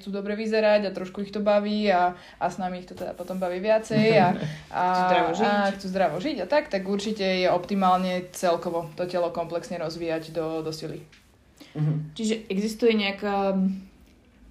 chcú 0.00 0.20
dobre 0.22 0.38
vyzerať 0.38 0.86
a 0.86 0.94
trošku 0.94 1.26
ich 1.26 1.34
to 1.34 1.42
baví 1.42 1.90
a, 1.90 2.14
a 2.38 2.46
s 2.46 2.62
nami 2.62 2.86
ich 2.86 2.88
to 2.88 2.94
teda 2.94 3.18
potom 3.18 3.42
baví 3.42 3.58
viacej 3.58 4.06
a, 4.22 4.38
a, 4.70 4.82
chcú, 4.86 5.02
zdravo 5.10 5.30
žiť. 5.34 5.50
a 5.50 5.52
chcú 5.74 5.86
zdravo 5.90 6.16
žiť 6.22 6.36
a 6.38 6.46
tak, 6.46 6.70
tak 6.70 6.86
určite 6.86 7.26
je 7.26 7.48
optimálne 7.50 8.30
celkovo 8.30 8.86
to 8.94 9.10
telo 9.10 9.34
komplexne 9.34 9.82
rozvíjať 9.82 10.30
do, 10.30 10.62
do 10.62 10.70
sily. 10.70 11.02
Mhm. 11.74 12.14
Čiže 12.14 12.34
existuje 12.46 12.94
nejaká 12.94 13.58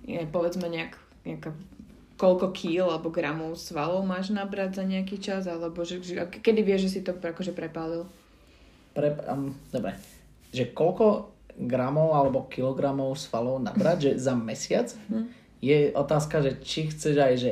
je, 0.05 0.21
povedzme 0.29 0.65
nejak, 0.65 0.97
nejaká 1.25 1.53
koľko 2.17 2.53
kýl 2.53 2.85
alebo 2.85 3.09
gramov 3.09 3.57
svalov 3.57 4.05
máš 4.05 4.29
nabrať 4.29 4.77
za 4.77 4.83
nejaký 4.85 5.17
čas, 5.17 5.49
alebo 5.49 5.81
že, 5.81 6.01
že, 6.05 6.29
kedy 6.29 6.61
vieš, 6.61 6.89
že 6.89 6.93
si 6.93 6.99
to 7.01 7.17
akože 7.17 7.53
prepálil? 7.53 8.05
Pre, 8.93 9.09
um, 9.25 9.55
dobre, 9.73 9.97
že 10.53 10.69
koľko 10.69 11.33
gramov 11.57 12.13
alebo 12.13 12.45
kilogramov 12.45 13.17
svalov 13.17 13.61
nabrať, 13.61 13.97
že 14.11 14.11
za 14.21 14.33
mesiac 14.37 14.93
hm. 15.09 15.40
Je 15.61 15.93
otázka, 15.93 16.41
že 16.41 16.57
či 16.65 16.89
chceš 16.89 17.15
aj, 17.21 17.33
že 17.37 17.51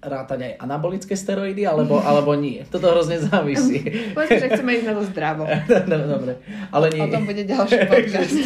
rátať 0.00 0.40
aj 0.44 0.52
anabolické 0.64 1.12
steroidy, 1.12 1.64
alebo, 1.64 2.00
alebo 2.08 2.32
nie. 2.36 2.64
Toto 2.68 2.92
hrozne 2.92 3.20
závisí. 3.20 3.84
Povedzme, 4.16 4.38
že 4.40 4.48
chceme 4.52 4.70
ísť 4.76 4.86
na 4.86 4.94
to 4.96 5.04
zdravo. 5.08 5.44
no, 5.90 5.96
dobre, 6.04 6.32
ale 6.72 6.86
nie. 6.92 7.04
O 7.04 7.12
tom 7.12 7.24
bude 7.24 7.42
ďalší 7.44 7.78
podcast. 7.88 8.36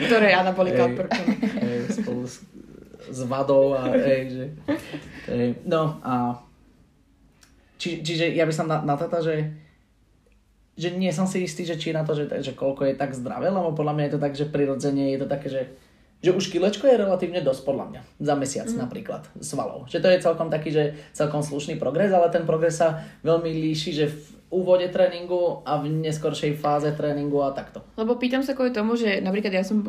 Ktoré 0.00 0.32
je 0.32 0.36
anabolika. 0.36 0.84
Spolu 1.92 2.24
s, 2.24 2.44
s 3.08 3.20
vadou 3.28 3.76
a 3.76 3.92
ej, 3.92 4.22
že... 4.32 4.44
Ej, 5.28 5.48
no 5.68 6.00
a... 6.04 6.40
Či, 7.76 7.98
čiže 8.06 8.30
ja 8.30 8.46
by 8.46 8.54
som 8.54 8.70
na, 8.70 8.78
na 8.80 8.94
toto, 8.94 9.18
že 9.20 9.62
že 10.72 10.88
nie 10.88 11.12
som 11.12 11.28
si 11.28 11.44
istý, 11.44 11.68
že 11.68 11.76
či 11.76 11.92
na 11.92 12.00
to, 12.00 12.16
že, 12.16 12.32
že 12.40 12.56
koľko 12.56 12.88
je 12.88 12.94
tak 12.96 13.12
zdravé, 13.12 13.52
lebo 13.52 13.76
podľa 13.76 13.92
mňa 13.92 14.04
je 14.08 14.12
to 14.16 14.22
tak, 14.24 14.32
že 14.32 14.48
prirodzene 14.48 15.12
je 15.12 15.18
to 15.20 15.28
také, 15.28 15.48
že 15.52 15.62
že 16.22 16.30
už 16.30 16.54
kilečko 16.54 16.86
je 16.86 17.02
relatívne 17.02 17.42
dosť 17.42 17.62
podľa 17.66 17.84
mňa. 17.90 18.00
Za 18.22 18.34
mesiac 18.38 18.68
mm. 18.70 18.78
napríklad 18.78 19.22
svalov. 19.42 19.90
Že 19.90 19.98
to 19.98 20.08
je 20.08 20.24
celkom 20.24 20.48
taký, 20.48 20.70
že 20.70 20.94
celkom 21.10 21.42
slušný 21.42 21.76
progres, 21.82 22.14
ale 22.14 22.30
ten 22.30 22.46
progres 22.46 22.78
sa 22.78 23.02
veľmi 23.26 23.50
líši, 23.50 23.90
že 23.90 24.06
v 24.06 24.18
úvode 24.52 24.84
tréningu 24.92 25.64
a 25.64 25.80
v 25.80 25.88
neskoršej 25.88 26.60
fáze 26.60 26.92
tréningu 26.92 27.40
a 27.40 27.56
takto. 27.56 27.80
Lebo 27.96 28.20
pýtam 28.20 28.44
sa 28.44 28.52
kvôli 28.52 28.70
tomu, 28.70 29.00
že 29.00 29.24
napríklad 29.24 29.50
ja 29.50 29.64
som, 29.64 29.80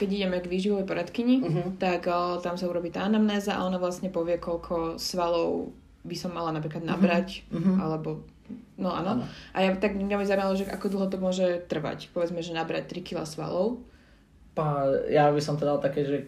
keď 0.00 0.08
ideme 0.08 0.40
k 0.40 0.48
výživovej 0.48 0.88
poradkyni, 0.88 1.36
uh-huh. 1.44 1.66
tak 1.76 2.08
tam 2.40 2.56
sa 2.56 2.66
urobí 2.66 2.88
tá 2.88 3.04
anamnéza 3.04 3.52
a 3.52 3.68
ona 3.68 3.76
vlastne 3.76 4.08
povie, 4.08 4.40
koľko 4.40 4.96
svalov 4.96 5.76
by 6.08 6.16
som 6.16 6.32
mala 6.32 6.56
napríklad 6.56 6.82
nabrať, 6.82 7.46
uh-huh. 7.52 7.78
alebo 7.78 8.26
No 8.76 8.92
áno. 8.92 9.22
A 9.54 9.64
ja 9.64 9.70
tak 9.78 9.96
mňa 9.96 10.16
mi 10.18 10.26
zaujímalo, 10.26 10.58
že 10.58 10.68
ako 10.68 10.92
dlho 10.92 11.06
to 11.08 11.16
môže 11.16 11.46
trvať. 11.70 12.10
Povedzme, 12.12 12.42
že 12.42 12.52
nabrať 12.52 12.90
3 12.90 13.00
kg 13.00 13.18
svalov 13.24 13.80
pá, 14.52 14.88
ja 15.08 15.32
by 15.32 15.40
som 15.40 15.56
to 15.56 15.64
dal 15.64 15.80
také, 15.80 16.04
že 16.04 16.18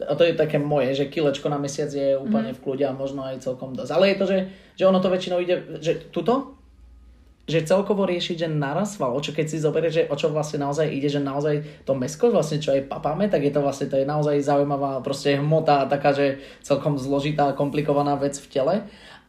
a 0.00 0.16
to 0.16 0.24
je 0.24 0.32
také 0.32 0.56
moje, 0.56 0.96
že 0.96 1.12
kilečko 1.12 1.52
na 1.52 1.60
mesiac 1.60 1.92
je 1.92 2.16
úplne 2.16 2.52
mm. 2.52 2.56
v 2.56 2.62
kľude 2.64 2.84
a 2.88 2.96
možno 2.96 3.20
aj 3.20 3.44
celkom 3.44 3.76
dosť. 3.76 3.92
Ale 3.92 4.08
je 4.08 4.16
to, 4.16 4.24
že, 4.24 4.38
že 4.80 4.88
ono 4.88 4.96
to 4.96 5.12
väčšinou 5.12 5.44
ide, 5.44 5.76
že 5.84 6.08
tuto, 6.08 6.56
že 7.50 7.66
celkovo 7.66 8.06
riešiť, 8.06 8.46
že 8.46 8.48
naraz 8.48 8.96
sval, 8.96 9.18
čo 9.20 9.34
keď 9.34 9.46
si 9.50 9.58
zoberieš, 9.58 9.92
že 9.92 10.06
o 10.08 10.14
čo 10.14 10.30
vlastne 10.30 10.62
naozaj 10.62 10.86
ide, 10.86 11.10
že 11.10 11.20
naozaj 11.20 11.84
to 11.84 11.92
mesko, 11.98 12.30
vlastne 12.30 12.62
čo 12.62 12.72
aj 12.72 12.86
papáme, 12.86 13.26
tak 13.26 13.42
je 13.42 13.52
to 13.52 13.60
vlastne, 13.60 13.90
to 13.90 13.98
je 13.98 14.06
naozaj 14.06 14.38
zaujímavá 14.40 15.02
proste 15.02 15.36
hmota, 15.36 15.90
taká, 15.90 16.14
že 16.14 16.40
celkom 16.62 16.96
zložitá, 16.96 17.52
komplikovaná 17.52 18.14
vec 18.16 18.38
v 18.38 18.46
tele. 18.48 18.74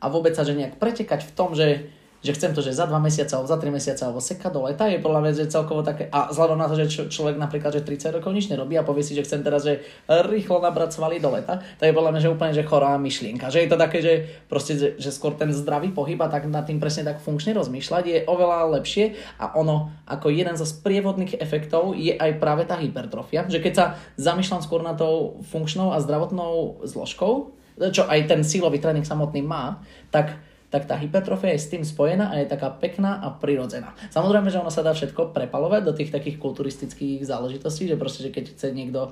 A 0.01 0.05
vôbec 0.07 0.38
sa, 0.38 0.45
že 0.45 0.55
nejak 0.55 0.77
pretekať 0.77 1.25
v 1.25 1.31
tom, 1.33 1.57
že 1.57 1.91
že 2.21 2.37
chcem 2.37 2.53
to, 2.53 2.61
že 2.61 2.77
za 2.77 2.85
2 2.85 2.93
mesiace 3.01 3.33
alebo 3.33 3.49
za 3.49 3.57
3 3.57 3.73
mesiace 3.73 4.01
alebo 4.05 4.21
seka 4.21 4.53
do 4.53 4.69
leta 4.69 4.85
je 4.85 5.01
podľa 5.01 5.19
mňa, 5.25 5.31
že 5.33 5.49
celkovo 5.49 5.81
také, 5.81 6.05
a 6.13 6.29
vzhľadom 6.29 6.57
na 6.61 6.69
to, 6.69 6.77
že 6.77 7.09
človek 7.09 7.41
napríklad, 7.41 7.73
že 7.73 7.81
30 7.81 8.21
rokov 8.21 8.29
nič 8.29 8.45
nerobí 8.53 8.77
a 8.77 8.85
povie 8.85 9.01
si, 9.01 9.17
že 9.17 9.25
chcem 9.25 9.41
teraz, 9.41 9.65
že 9.65 9.81
rýchlo 10.05 10.61
nabrať 10.61 11.01
svaly 11.01 11.17
do 11.17 11.33
leta, 11.33 11.65
to 11.81 11.89
je 11.89 11.93
podľa 11.93 12.11
mňa, 12.13 12.21
že 12.21 12.29
úplne, 12.29 12.53
že 12.53 12.63
chorá 12.63 12.93
myšlienka, 13.01 13.49
že 13.49 13.65
je 13.65 13.69
to 13.69 13.77
také, 13.81 13.99
že 14.05 14.13
proste, 14.45 14.77
že, 14.77 14.87
že 15.01 15.09
skôr 15.09 15.33
ten 15.33 15.49
zdravý 15.49 15.89
pohyb 15.89 16.21
a 16.21 16.29
tak 16.29 16.45
nad 16.45 16.63
tým 16.63 16.77
presne 16.77 17.09
tak 17.09 17.17
funkčne 17.25 17.57
rozmýšľať 17.57 18.03
je 18.05 18.17
oveľa 18.29 18.77
lepšie. 18.77 19.17
A 19.41 19.57
ono 19.57 19.89
ako 20.05 20.29
jeden 20.29 20.53
zo 20.53 20.69
sprievodných 20.69 21.41
efektov 21.41 21.97
je 21.97 22.13
aj 22.13 22.37
práve 22.37 22.69
tá 22.69 22.77
hypertrofia, 22.77 23.49
že 23.49 23.57
keď 23.57 23.73
sa 23.73 23.85
zamýšľam 24.21 24.61
skôr 24.61 24.85
na 24.85 24.93
tou 24.93 25.41
funkčnou 25.49 25.89
a 25.89 25.97
zdravotnou 25.97 26.85
zložkou, 26.85 27.57
čo 27.89 28.05
aj 28.05 28.29
ten 28.29 28.45
sílový 28.45 28.77
tréning 28.77 29.07
samotný 29.07 29.41
má, 29.41 29.81
tak 30.13 30.37
tak 30.71 30.87
tá 30.87 30.95
hypertrofia 30.95 31.51
je 31.51 31.61
s 31.61 31.71
tým 31.71 31.83
spojená 31.83 32.31
a 32.31 32.39
je 32.39 32.47
taká 32.47 32.71
pekná 32.71 33.19
a 33.19 33.27
prirodzená. 33.35 33.91
Samozrejme, 34.07 34.47
že 34.47 34.63
ono 34.63 34.71
sa 34.71 34.81
dá 34.81 34.95
všetko 34.95 35.35
prepalovať 35.35 35.81
do 35.83 35.93
tých 35.93 36.15
takých 36.15 36.39
kulturistických 36.39 37.27
záležitostí, 37.27 37.91
že 37.91 37.99
proste, 37.99 38.23
že 38.23 38.31
keď 38.31 38.55
chce 38.55 38.67
niekto 38.71 39.11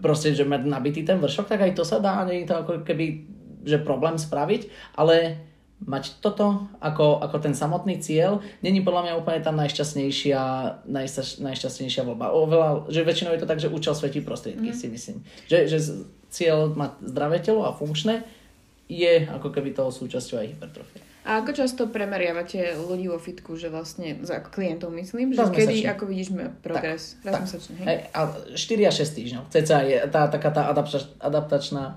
proste, 0.00 0.32
že 0.32 0.48
mať 0.48 0.64
nabitý 0.64 1.04
ten 1.04 1.20
vršok, 1.20 1.52
tak 1.52 1.60
aj 1.60 1.76
to 1.76 1.84
sa 1.84 2.00
dá, 2.00 2.24
nie 2.24 2.42
je 2.42 2.48
to 2.48 2.56
ako 2.64 2.72
keby, 2.80 3.28
že 3.68 3.84
problém 3.84 4.16
spraviť, 4.16 4.72
ale 4.96 5.36
mať 5.84 6.24
toto 6.24 6.64
ako, 6.80 7.20
ako 7.20 7.36
ten 7.44 7.52
samotný 7.52 8.00
cieľ, 8.00 8.40
není 8.64 8.80
podľa 8.80 9.04
mňa 9.04 9.14
úplne 9.20 9.44
tá 9.44 9.52
najšťastnejšia, 9.52 10.40
najšťastnejšia, 10.88 11.44
najšťastnejšia 11.44 12.02
voľba. 12.08 12.32
Oveľa, 12.32 12.88
že 12.88 13.04
väčšinou 13.04 13.36
je 13.36 13.40
to 13.44 13.50
tak, 13.50 13.60
že 13.60 13.68
účel 13.68 13.92
svetí 13.92 14.24
prostriedky, 14.24 14.72
mm. 14.72 14.78
si 14.80 14.86
myslím. 14.88 15.18
Že, 15.44 15.58
že 15.68 15.78
cieľ 16.32 16.72
mať 16.72 17.04
zdravé 17.04 17.36
telo 17.44 17.68
a 17.68 17.76
funkčné 17.76 18.24
je 18.88 19.24
ako 19.28 19.48
keby 19.48 19.72
toho 19.72 19.88
súčasťou 19.88 20.36
aj 20.40 20.46
hypertrofie. 20.56 21.00
A 21.24 21.40
ako 21.40 21.56
často 21.56 21.88
premeriavate 21.88 22.76
ľudí 22.76 23.08
vo 23.08 23.16
fitku, 23.16 23.56
že 23.56 23.72
vlastne, 23.72 24.20
za 24.20 24.44
klientov 24.44 24.92
myslím, 24.92 25.32
že 25.32 25.40
kedy, 25.40 25.88
ako 25.88 26.04
vidíš 26.04 26.36
progres? 26.60 27.16
Tak, 27.24 27.24
Raz 27.24 27.32
tak. 27.32 27.42
mesačne, 27.48 27.74
hej? 27.80 27.86
A 28.12 28.20
4 28.52 28.90
až 28.92 28.94
6 29.08 29.16
týždňov. 29.16 29.42
Ceca 29.48 29.76
je 29.88 29.96
tá, 30.12 30.28
taká 30.28 30.52
tá 30.52 30.68
adaptač, 30.68 31.08
adaptačná 31.16 31.96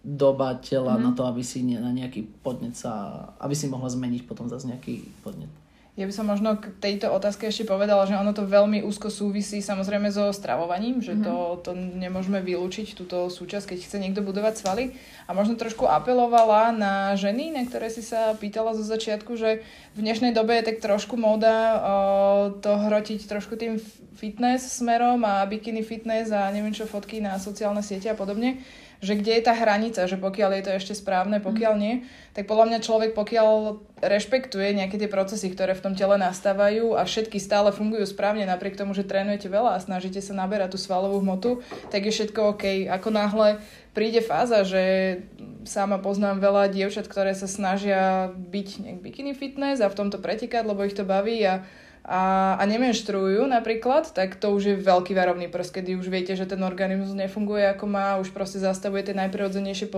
doba 0.00 0.56
tela 0.56 0.96
mm. 0.96 1.02
na 1.04 1.10
to, 1.12 1.28
aby 1.28 1.44
si 1.44 1.60
na 1.68 1.92
nejaký 1.92 2.24
podnet 2.40 2.72
sa, 2.72 3.26
aby 3.44 3.52
si 3.52 3.68
mohla 3.68 3.92
zmeniť 3.92 4.24
potom 4.24 4.48
zase 4.48 4.72
nejaký 4.72 5.04
podnet. 5.20 5.52
Ja 5.96 6.04
by 6.04 6.12
som 6.12 6.28
možno 6.28 6.60
k 6.60 6.68
tejto 6.76 7.08
otázke 7.08 7.48
ešte 7.48 7.64
povedala, 7.64 8.04
že 8.04 8.20
ono 8.20 8.36
to 8.36 8.44
veľmi 8.44 8.84
úzko 8.84 9.08
súvisí 9.08 9.64
samozrejme 9.64 10.12
so 10.12 10.28
stravovaním, 10.28 11.00
že 11.00 11.16
to, 11.24 11.34
mhm. 11.56 11.58
to 11.64 11.70
nemôžeme 11.72 12.44
vylúčiť, 12.44 12.92
túto 12.92 13.32
súčasť, 13.32 13.72
keď 13.72 13.78
chce 13.80 13.96
niekto 13.96 14.20
budovať 14.20 14.60
svaly. 14.60 14.84
A 15.24 15.32
možno 15.32 15.56
trošku 15.56 15.88
apelovala 15.88 16.68
na 16.76 17.16
ženy, 17.16 17.48
na 17.48 17.64
ktoré 17.64 17.88
si 17.88 18.04
sa 18.04 18.36
pýtala 18.36 18.76
zo 18.76 18.84
začiatku, 18.84 19.40
že 19.40 19.64
v 19.96 20.00
dnešnej 20.04 20.36
dobe 20.36 20.60
je 20.60 20.68
tak 20.68 20.84
trošku 20.84 21.16
móda 21.16 21.56
o, 21.56 21.80
to 22.60 22.76
hrotiť 22.76 23.24
trošku 23.24 23.56
tým 23.56 23.80
fitness 24.20 24.76
smerom 24.76 25.24
a 25.24 25.48
bikini 25.48 25.80
fitness 25.80 26.28
a 26.28 26.52
neviem 26.52 26.76
čo 26.76 26.84
fotky 26.84 27.24
na 27.24 27.40
sociálne 27.40 27.80
siete 27.80 28.12
a 28.12 28.16
podobne 28.16 28.60
že 29.00 29.16
kde 29.16 29.36
je 29.36 29.42
tá 29.44 29.54
hranica, 29.56 30.08
že 30.08 30.16
pokiaľ 30.16 30.50
je 30.56 30.62
to 30.64 30.72
ešte 30.76 30.94
správne, 30.96 31.40
pokiaľ 31.40 31.74
nie, 31.76 31.94
tak 32.32 32.48
podľa 32.48 32.68
mňa 32.72 32.78
človek, 32.84 33.10
pokiaľ 33.16 33.48
rešpektuje 34.04 34.76
nejaké 34.76 35.00
tie 35.00 35.08
procesy, 35.08 35.48
ktoré 35.52 35.72
v 35.72 35.84
tom 35.84 35.94
tele 35.96 36.20
nastávajú 36.20 36.96
a 36.96 37.08
všetky 37.08 37.40
stále 37.40 37.72
fungujú 37.72 38.04
správne, 38.04 38.44
napriek 38.44 38.76
tomu, 38.76 38.92
že 38.92 39.08
trénujete 39.08 39.48
veľa 39.48 39.76
a 39.76 39.82
snažíte 39.84 40.20
sa 40.20 40.36
naberať 40.36 40.76
tú 40.76 40.78
svalovú 40.80 41.24
hmotu, 41.24 41.64
tak 41.88 42.04
je 42.04 42.12
všetko 42.12 42.56
OK. 42.56 42.64
Ako 42.92 43.08
náhle 43.08 43.60
príde 43.96 44.20
fáza, 44.20 44.60
že 44.68 45.16
sama 45.64 45.96
poznám 45.96 46.44
veľa 46.44 46.68
dievčat, 46.68 47.08
ktoré 47.08 47.32
sa 47.32 47.48
snažia 47.48 48.28
byť 48.32 48.68
nejak 48.84 48.98
bikini 49.00 49.32
fitness 49.32 49.80
a 49.80 49.88
v 49.88 49.98
tomto 49.98 50.20
pretekať, 50.20 50.62
lebo 50.68 50.84
ich 50.84 50.92
to 50.92 51.08
baví 51.08 51.40
a 51.42 51.64
a, 52.06 52.54
a 52.54 52.62
nemenštruujú 52.70 53.50
napríklad, 53.50 54.14
tak 54.14 54.38
to 54.38 54.54
už 54.54 54.62
je 54.62 54.76
veľký 54.78 55.10
varovný 55.10 55.50
prst, 55.50 55.82
kedy 55.82 55.98
už 55.98 56.06
viete, 56.06 56.38
že 56.38 56.46
ten 56.46 56.62
organizmus 56.62 57.10
nefunguje 57.18 57.66
ako 57.74 57.84
má, 57.90 58.22
už 58.22 58.30
proste 58.30 58.62
zastavuje 58.62 59.10
tie 59.10 59.18
najprirodzenejšie 59.18 59.90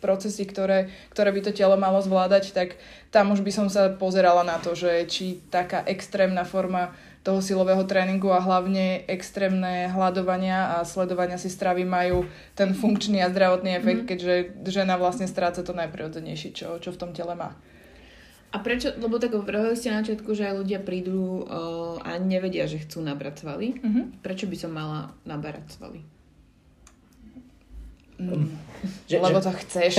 procesy, 0.00 0.48
ktoré, 0.48 0.88
ktoré 1.12 1.28
by 1.28 1.40
to 1.44 1.52
telo 1.52 1.76
malo 1.76 2.00
zvládať, 2.00 2.56
tak 2.56 2.80
tam 3.12 3.36
už 3.36 3.44
by 3.44 3.52
som 3.52 3.68
sa 3.68 3.92
pozerala 3.92 4.48
na 4.48 4.56
to, 4.64 4.72
že 4.72 5.04
či 5.12 5.44
taká 5.52 5.84
extrémna 5.84 6.48
forma 6.48 6.96
toho 7.20 7.44
silového 7.44 7.84
tréningu 7.84 8.32
a 8.32 8.40
hlavne 8.40 9.04
extrémne 9.04 9.92
hľadovania 9.92 10.80
a 10.80 10.88
sledovania 10.88 11.36
si 11.36 11.52
stravy 11.52 11.84
majú 11.84 12.24
ten 12.56 12.72
funkčný 12.72 13.20
a 13.20 13.28
zdravotný 13.28 13.76
efekt, 13.76 14.02
mm. 14.02 14.08
keďže 14.08 14.34
žena 14.72 14.96
vlastne 14.96 15.28
stráca 15.28 15.60
to 15.60 15.76
najprirodzenejšie, 15.76 16.50
čo, 16.56 16.80
čo 16.80 16.96
v 16.96 16.98
tom 16.98 17.12
tele 17.12 17.36
má. 17.36 17.52
A 18.52 18.60
prečo, 18.60 18.92
lebo 19.00 19.16
tak 19.16 19.32
hovorili 19.32 19.72
ste 19.72 19.88
na 19.88 20.04
začiatku, 20.04 20.28
že 20.36 20.52
aj 20.52 20.60
ľudia 20.60 20.78
prídu 20.84 21.48
uh, 21.48 21.96
a 22.04 22.20
nevedia, 22.20 22.68
že 22.68 22.84
chcú 22.84 23.00
nabrať 23.00 23.40
svaly. 23.40 23.80
Mm-hmm. 23.80 24.04
Prečo 24.20 24.44
by 24.44 24.56
som 24.60 24.76
mala 24.76 25.16
naberať 25.24 25.72
svaly? 25.72 26.04
Mm. 28.20 28.52
Že, 29.10 29.22
lebo 29.22 29.38
to 29.38 29.54
chceš. 29.62 29.94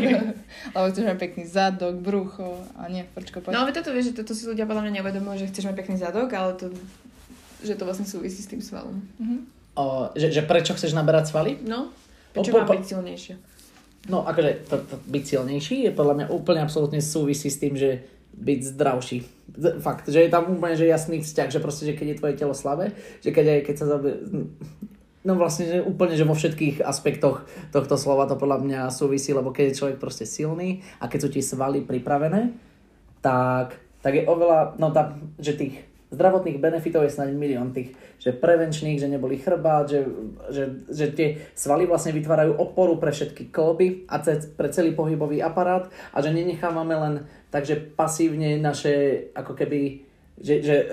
lebo 0.76 0.86
chceš 0.92 1.04
mať 1.04 1.16
pekný 1.16 1.44
zadok, 1.48 1.96
brucho 1.96 2.60
a 2.76 2.84
nie, 2.92 3.08
počko, 3.08 3.40
poď. 3.40 3.56
No 3.56 3.64
ale 3.64 3.72
toto 3.72 3.88
vieš, 3.88 4.12
že 4.12 4.20
toto 4.20 4.36
si 4.36 4.44
ľudia 4.44 4.68
podľa 4.68 4.84
mňa 4.84 4.92
neuvedomujú, 5.00 5.40
že 5.40 5.48
chceš 5.48 5.72
mať 5.72 5.76
pekný 5.80 5.96
zadok, 5.96 6.28
ale 6.36 6.52
to, 6.60 6.68
že 7.64 7.72
to 7.72 7.88
vlastne 7.88 8.04
súvisí 8.04 8.44
s 8.44 8.52
tým 8.52 8.60
svalom. 8.60 9.00
Mm-hmm. 9.16 9.40
O, 9.80 10.12
že, 10.12 10.28
že 10.28 10.44
prečo 10.44 10.76
chceš 10.76 10.92
naberať 10.92 11.32
svaly? 11.32 11.56
No, 11.64 11.88
prečo 12.36 12.52
mám 12.52 12.68
byť 12.68 12.84
silnejšie? 12.84 13.34
No, 14.10 14.26
akože 14.26 14.66
to, 14.66 14.82
to 14.82 14.96
byť 14.98 15.22
silnejší 15.22 15.86
je 15.86 15.92
podľa 15.94 16.14
mňa 16.18 16.26
úplne 16.34 16.66
absolútne 16.66 16.98
súvisí 16.98 17.46
s 17.46 17.60
tým, 17.62 17.78
že 17.78 18.02
byť 18.34 18.60
zdravší. 18.74 19.18
Fakt, 19.78 20.10
že 20.10 20.26
je 20.26 20.32
tam 20.32 20.58
úplne 20.58 20.74
že 20.74 20.88
jasný 20.88 21.22
vzťah, 21.22 21.48
že 21.52 21.62
proste, 21.62 21.86
že 21.86 21.94
keď 21.94 22.06
je 22.16 22.18
tvoje 22.18 22.34
telo 22.34 22.54
slabé, 22.56 22.96
že 23.22 23.30
keď 23.30 23.46
aj 23.46 23.60
keď 23.68 23.74
sa 23.78 23.86
zabe... 23.86 24.10
No 25.22 25.38
vlastne, 25.38 25.70
že 25.70 25.78
úplne, 25.86 26.18
že 26.18 26.26
vo 26.26 26.34
všetkých 26.34 26.82
aspektoch 26.82 27.46
tohto 27.70 27.94
slova 27.94 28.26
to 28.26 28.34
podľa 28.34 28.58
mňa 28.58 28.80
súvisí, 28.90 29.30
lebo 29.30 29.54
keď 29.54 29.70
je 29.70 29.78
človek 29.78 30.02
proste 30.02 30.26
silný 30.26 30.82
a 30.98 31.06
keď 31.06 31.18
sú 31.22 31.28
ti 31.30 31.38
svaly 31.38 31.86
pripravené, 31.86 32.50
tak, 33.22 33.78
tak 34.02 34.12
je 34.18 34.26
oveľa, 34.26 34.74
no 34.82 34.90
tá, 34.90 35.14
že 35.38 35.54
tých 35.54 35.91
zdravotných 36.12 36.60
benefitov 36.60 37.08
je 37.08 37.16
snáď 37.16 37.32
milión 37.32 37.72
tých, 37.72 37.96
že 38.20 38.36
prevenčných, 38.36 39.00
že 39.00 39.08
neboli 39.08 39.40
chrbát, 39.40 39.88
že, 39.88 40.04
že, 40.52 40.84
že 40.92 41.06
tie 41.10 41.28
svaly 41.56 41.88
vlastne 41.88 42.12
vytvárajú 42.12 42.54
oporu 42.60 43.00
pre 43.00 43.10
všetky 43.10 43.48
kloby 43.48 44.04
a 44.06 44.20
pre 44.54 44.68
celý 44.68 44.92
pohybový 44.92 45.40
aparát 45.40 45.88
a 46.12 46.20
že 46.20 46.30
nenechávame 46.30 46.94
len 46.94 47.14
takže 47.48 47.96
pasívne 47.96 48.60
naše 48.60 49.26
ako 49.32 49.56
keby 49.56 50.12
že, 50.42 50.58
že 50.58 50.76
e, 50.82 50.86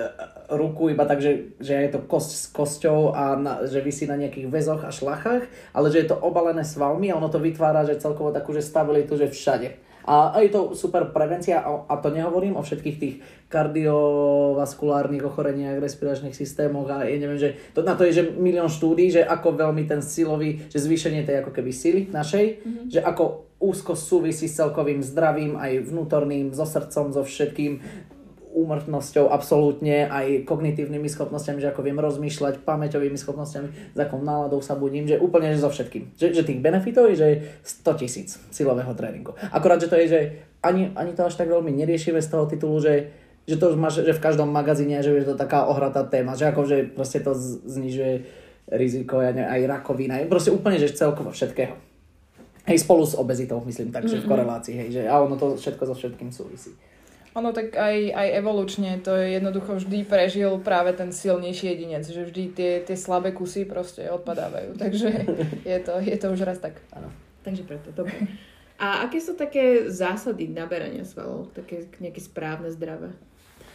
ruku 0.54 0.94
iba 0.94 1.10
tak, 1.10 1.24
že, 1.24 1.58
že 1.58 1.74
je 1.74 1.90
to 1.90 2.06
kosť 2.06 2.32
s 2.32 2.44
kosťou 2.54 3.16
a 3.16 3.34
na, 3.34 3.66
že 3.66 3.82
vysí 3.82 4.06
na 4.06 4.20
nejakých 4.20 4.46
väzoch 4.46 4.86
a 4.86 4.94
šlachách, 4.94 5.50
ale 5.74 5.88
že 5.90 6.06
je 6.06 6.08
to 6.14 6.22
obalené 6.22 6.62
svalmi 6.62 7.10
a 7.10 7.18
ono 7.18 7.34
to 7.34 7.42
vytvára, 7.42 7.88
že 7.88 7.98
celkovo 7.98 8.30
takú 8.30 8.54
že 8.54 8.62
stabilitu, 8.62 9.18
že 9.18 9.32
všade. 9.32 9.89
A 10.10 10.42
je 10.42 10.50
to 10.50 10.74
super 10.74 11.14
prevencia 11.14 11.62
a 11.62 11.94
to 12.02 12.10
nehovorím 12.10 12.58
o 12.58 12.66
všetkých 12.66 12.98
tých 12.98 13.16
kardiovaskulárnych 13.46 15.22
ochoreniach, 15.22 15.78
respiračných 15.78 16.34
systémoch 16.34 16.90
a 16.90 17.06
ja 17.06 17.22
neviem, 17.22 17.38
že 17.38 17.54
to, 17.78 17.86
na 17.86 17.94
to 17.94 18.10
je 18.10 18.18
že 18.18 18.24
milión 18.34 18.74
štúdí, 18.74 19.14
že 19.14 19.22
ako 19.22 19.54
veľmi 19.54 19.86
ten 19.86 20.02
silový, 20.02 20.66
že 20.66 20.82
zvýšenie 20.82 21.30
tej 21.30 21.46
ako 21.46 21.54
keby 21.54 21.70
sily 21.70 22.02
našej, 22.10 22.46
mm-hmm. 22.58 22.86
že 22.90 23.06
ako 23.06 23.54
úzko 23.62 23.94
súvisí 23.94 24.50
s 24.50 24.58
celkovým 24.58 25.06
zdravím, 25.06 25.60
aj 25.60 25.94
vnútorným, 25.94 26.58
so 26.58 26.66
srdcom, 26.66 27.14
so 27.14 27.22
všetkým, 27.22 27.78
úmrtnosťou 28.50 29.30
absolútne, 29.30 30.10
aj 30.10 30.44
kognitívnymi 30.50 31.06
schopnosťami, 31.06 31.62
že 31.62 31.70
ako 31.70 31.86
viem 31.86 32.02
rozmýšľať, 32.02 32.66
pamäťovými 32.66 33.16
schopnosťami, 33.16 33.94
s 33.94 34.00
akou 34.02 34.20
náladou 34.26 34.60
sa 34.60 34.74
budím, 34.74 35.06
že 35.06 35.22
úplne 35.22 35.54
že 35.54 35.62
so 35.62 35.70
všetkým. 35.70 36.18
Že, 36.18 36.28
že 36.34 36.44
tých 36.44 36.60
benefitov 36.60 37.14
je, 37.14 37.16
že 37.16 37.30
100 37.86 38.02
tisíc 38.02 38.30
silového 38.50 38.90
tréningu. 38.98 39.38
Akorát, 39.54 39.78
že 39.78 39.88
to 39.88 39.96
je, 40.02 40.06
že 40.10 40.20
ani, 40.66 40.90
ani 40.98 41.14
to 41.14 41.30
až 41.30 41.38
tak 41.38 41.48
veľmi 41.48 41.70
neriešime 41.72 42.18
z 42.20 42.30
toho 42.30 42.50
titulu, 42.50 42.82
že 42.82 42.94
že 43.50 43.58
to 43.58 43.74
už 43.74 43.82
máš, 43.82 44.06
že 44.06 44.14
v 44.14 44.22
každom 44.22 44.46
magazíne, 44.54 45.02
že 45.02 45.10
je 45.10 45.26
to 45.26 45.34
taká 45.34 45.66
ohratá 45.66 46.06
téma, 46.06 46.38
že 46.38 46.54
ako, 46.54 46.70
že 46.70 46.86
proste 46.86 47.18
to 47.26 47.34
znižuje 47.66 48.22
riziko, 48.70 49.26
ja 49.26 49.34
neviem, 49.34 49.50
aj 49.50 49.62
rakovina, 49.66 50.22
proste 50.30 50.54
úplne, 50.54 50.78
že 50.78 50.94
celkovo 50.94 51.34
všetkého. 51.34 51.74
Hej, 52.70 52.86
spolu 52.86 53.02
s 53.02 53.18
obezitou, 53.18 53.58
myslím, 53.66 53.90
takže 53.90 54.22
mm-hmm. 54.22 54.30
v 54.30 54.30
korelácii, 54.30 54.76
hej, 54.78 54.90
že 54.94 55.02
a 55.10 55.18
ono 55.18 55.34
to 55.42 55.58
všetko 55.58 55.84
so 55.90 55.98
všetkým 55.98 56.30
súvisí. 56.30 56.78
Ono 57.38 57.54
tak 57.54 57.78
aj, 57.78 58.10
aj 58.10 58.28
evolučne 58.42 58.98
to 59.06 59.14
je 59.14 59.38
jednoducho 59.38 59.78
vždy 59.78 60.02
prežil 60.02 60.58
práve 60.66 60.98
ten 60.98 61.14
silnejší 61.14 61.78
jedinec, 61.78 62.04
že 62.10 62.26
vždy 62.26 62.44
tie, 62.58 62.72
tie 62.82 62.98
slabé 62.98 63.32
kusy 63.32 63.70
proste 63.70 64.10
odpadávajú, 64.10 64.74
takže 64.82 65.10
je 65.62 65.80
to, 65.86 65.94
je 66.02 66.18
to 66.18 66.28
už 66.34 66.42
raz 66.42 66.58
tak. 66.58 66.82
Áno. 66.90 67.14
Takže 67.46 67.64
preto, 67.64 67.94
dobre. 67.94 68.18
A 68.80 69.04
aké 69.06 69.20
sú 69.20 69.36
také 69.36 69.92
zásady 69.92 70.48
naberania 70.48 71.04
svalov? 71.04 71.52
Také 71.52 71.92
nejaké 72.00 72.24
správne, 72.24 72.72
zdravé? 72.72 73.12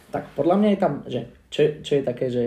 Tak 0.09 0.33
podľa 0.33 0.55
mňa 0.57 0.69
je 0.69 0.79
tam, 0.81 0.93
že 1.05 1.21
čo, 1.53 1.61
čo 1.85 1.91
je 2.01 2.03
také, 2.03 2.25
že 2.33 2.43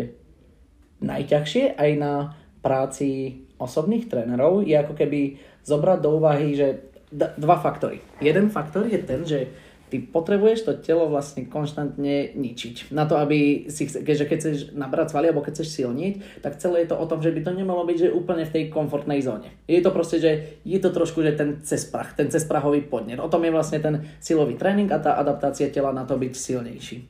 najťažšie 0.99 1.79
aj 1.79 1.91
na 1.99 2.35
práci 2.59 3.43
osobných 3.59 4.11
trénerov 4.11 4.67
je 4.67 4.75
ako 4.75 4.95
keby 4.95 5.39
zobrať 5.63 5.99
do 6.03 6.11
úvahy, 6.19 6.55
že 6.55 6.91
d- 7.11 7.35
dva 7.39 7.59
faktory. 7.59 8.03
Jeden 8.19 8.51
faktor 8.51 8.87
je 8.91 8.99
ten, 9.03 9.23
že 9.23 9.51
ty 9.89 10.05
potrebuješ 10.05 10.69
to 10.69 10.73
telo 10.77 11.09
vlastne 11.09 11.49
konštantne 11.49 12.37
ničiť. 12.37 12.93
Na 12.93 13.09
to, 13.09 13.17
aby 13.17 13.69
si, 13.73 13.89
keďže 13.89 14.25
keď 14.29 14.39
chceš 14.39 14.57
nabrať 14.77 15.17
svaly 15.17 15.33
alebo 15.33 15.41
keď 15.41 15.61
chceš 15.61 15.81
silniť, 15.81 16.45
tak 16.45 16.61
celé 16.61 16.85
je 16.85 16.93
to 16.93 17.01
o 17.01 17.09
tom, 17.09 17.25
že 17.25 17.33
by 17.33 17.41
to 17.41 17.57
nemalo 17.57 17.89
byť 17.89 17.97
že 17.99 18.15
úplne 18.15 18.45
v 18.45 18.55
tej 18.55 18.65
komfortnej 18.69 19.25
zóne. 19.25 19.49
Je 19.65 19.81
to 19.81 19.91
proste, 19.91 20.21
že 20.21 20.61
je 20.63 20.79
to 20.79 20.93
trošku, 20.93 21.25
že 21.25 21.35
ten 21.35 21.65
cesprach, 21.65 22.13
ten 22.13 22.29
cesprahový 22.29 22.85
podnet. 22.85 23.19
O 23.19 23.33
tom 23.33 23.43
je 23.43 23.53
vlastne 23.53 23.81
ten 23.81 24.05
silový 24.21 24.61
tréning 24.61 24.93
a 24.93 25.01
tá 25.01 25.17
adaptácia 25.17 25.73
tela 25.73 25.91
na 25.91 26.05
to 26.05 26.21
byť 26.21 26.33
silnejší. 26.37 27.09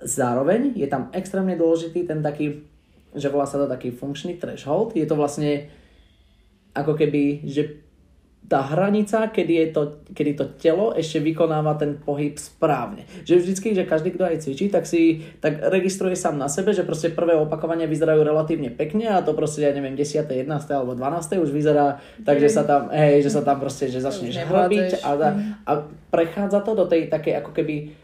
Zároveň 0.00 0.72
je 0.80 0.88
tam 0.88 1.12
extrémne 1.12 1.52
dôležitý 1.60 2.08
ten 2.08 2.24
taký, 2.24 2.64
že 3.12 3.28
volá 3.28 3.44
sa 3.44 3.60
to 3.60 3.68
taký 3.68 3.92
funkčný 3.92 4.40
threshold. 4.40 4.96
Je 4.96 5.04
to 5.04 5.12
vlastne 5.12 5.68
ako 6.72 6.96
keby, 6.96 7.44
že 7.44 7.89
tá 8.50 8.66
hranica, 8.66 9.30
kedy, 9.30 9.54
je 9.54 9.66
to, 9.70 9.82
kedy 10.10 10.34
to 10.34 10.44
telo 10.58 10.90
ešte 10.90 11.22
vykonáva 11.22 11.78
ten 11.78 12.02
pohyb 12.02 12.34
správne. 12.34 13.06
Že 13.22 13.46
vždycky, 13.46 13.78
že 13.78 13.86
každý, 13.86 14.10
kto 14.10 14.26
aj 14.26 14.42
cvičí, 14.42 14.66
tak 14.66 14.90
si 14.90 15.22
tak 15.38 15.62
registruje 15.70 16.18
sám 16.18 16.34
na 16.34 16.50
sebe, 16.50 16.74
že 16.74 16.82
proste 16.82 17.14
prvé 17.14 17.38
opakovania 17.38 17.86
vyzerajú 17.86 18.26
relatívne 18.26 18.74
pekne 18.74 19.06
a 19.06 19.22
to 19.22 19.38
proste, 19.38 19.62
ja 19.62 19.70
neviem, 19.70 19.94
10., 19.94 20.26
11. 20.26 20.50
alebo 20.74 20.98
12. 20.98 21.46
už 21.46 21.50
vyzerá 21.54 22.02
tak, 22.26 22.42
že 22.42 22.50
sa 22.50 22.66
tam, 22.66 22.90
hej, 22.90 23.22
že 23.22 23.30
sa 23.30 23.46
tam 23.46 23.62
proste, 23.62 23.86
že 23.86 24.02
začneš 24.02 24.42
hrabiť 24.42 24.98
a, 25.06 25.10
a 25.62 25.72
prechádza 26.10 26.58
to 26.66 26.74
do 26.74 26.90
tej 26.90 27.06
takej 27.06 27.46
ako 27.46 27.54
keby 27.54 27.94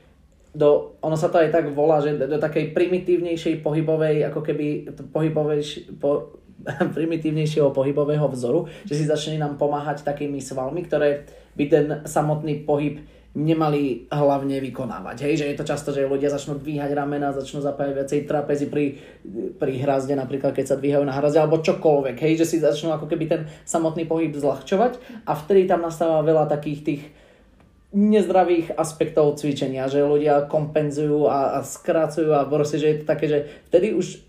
do, 0.57 0.96
ono 1.05 1.20
sa 1.20 1.29
to 1.29 1.37
aj 1.37 1.53
tak 1.53 1.68
volá, 1.75 2.01
že 2.01 2.16
do, 2.16 2.25
do 2.33 2.38
takej 2.40 2.72
primitívnejšej 2.72 3.61
pohybovej, 3.61 4.25
ako 4.33 4.40
keby 4.40 4.88
pohybovej, 5.12 5.61
po, 6.01 6.40
primitívnejšieho 6.97 7.71
pohybového 7.71 8.27
vzoru, 8.33 8.66
že 8.88 8.97
si 8.97 9.05
začne 9.05 9.40
nám 9.40 9.61
pomáhať 9.61 10.03
takými 10.03 10.40
svalmi, 10.40 10.85
ktoré 10.85 11.29
by 11.57 11.64
ten 11.69 11.87
samotný 12.05 12.64
pohyb 12.64 13.01
nemali 13.37 14.09
hlavne 14.09 14.57
vykonávať. 14.64 15.29
Hej, 15.29 15.45
že 15.45 15.47
je 15.53 15.59
to 15.61 15.69
často, 15.69 15.92
že 15.92 16.09
ľudia 16.09 16.33
začnú 16.33 16.57
dvíhať 16.57 16.97
ramena, 16.97 17.37
začnú 17.37 17.61
zapájať 17.61 17.92
viacej 17.92 18.21
trapezy 18.25 18.66
pri, 18.73 18.97
pri 19.61 19.73
hrazde, 19.77 20.16
napríklad 20.16 20.57
keď 20.57 20.64
sa 20.73 20.81
dvíhajú 20.81 21.05
na 21.05 21.12
hrazde, 21.12 21.45
alebo 21.45 21.61
čokoľvek, 21.61 22.16
hej, 22.16 22.40
že 22.40 22.49
si 22.49 22.64
začnú 22.64 22.97
ako 22.97 23.05
keby 23.05 23.25
ten 23.29 23.42
samotný 23.69 24.09
pohyb 24.09 24.33
zľahčovať 24.33 24.97
a 25.29 25.37
vtedy 25.37 25.69
tam 25.69 25.85
nastáva 25.85 26.25
veľa 26.25 26.49
takých 26.49 26.81
tých 26.81 27.03
nezdravých 27.92 28.73
aspektov 28.73 29.37
cvičenia, 29.37 29.88
že 29.92 30.01
ľudia 30.01 30.49
kompenzujú 30.49 31.29
a, 31.29 31.61
a 31.61 31.64
skracujú 31.64 32.33
a 32.33 32.49
proste, 32.49 32.81
že 32.81 32.88
je 32.88 32.99
to 33.01 33.07
také, 33.07 33.27
že 33.29 33.38
vtedy 33.69 33.92
už 33.92 34.26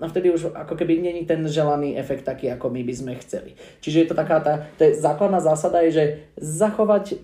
no 0.00 0.08
vtedy 0.08 0.32
už 0.32 0.56
ako 0.56 0.74
keby 0.74 0.98
není 0.98 1.28
ten 1.28 1.44
želaný 1.44 1.94
efekt 2.00 2.24
taký, 2.24 2.48
ako 2.50 2.72
my 2.72 2.80
by 2.82 2.94
sme 2.96 3.12
chceli. 3.20 3.54
Čiže 3.84 3.98
je 4.00 4.08
to 4.08 4.16
taká 4.16 4.40
tá, 4.40 4.66
to 4.80 4.88
je 4.88 4.96
základná 4.96 5.38
zásada 5.38 5.84
je, 5.84 5.90
že 5.92 6.04
zachovať 6.40 7.20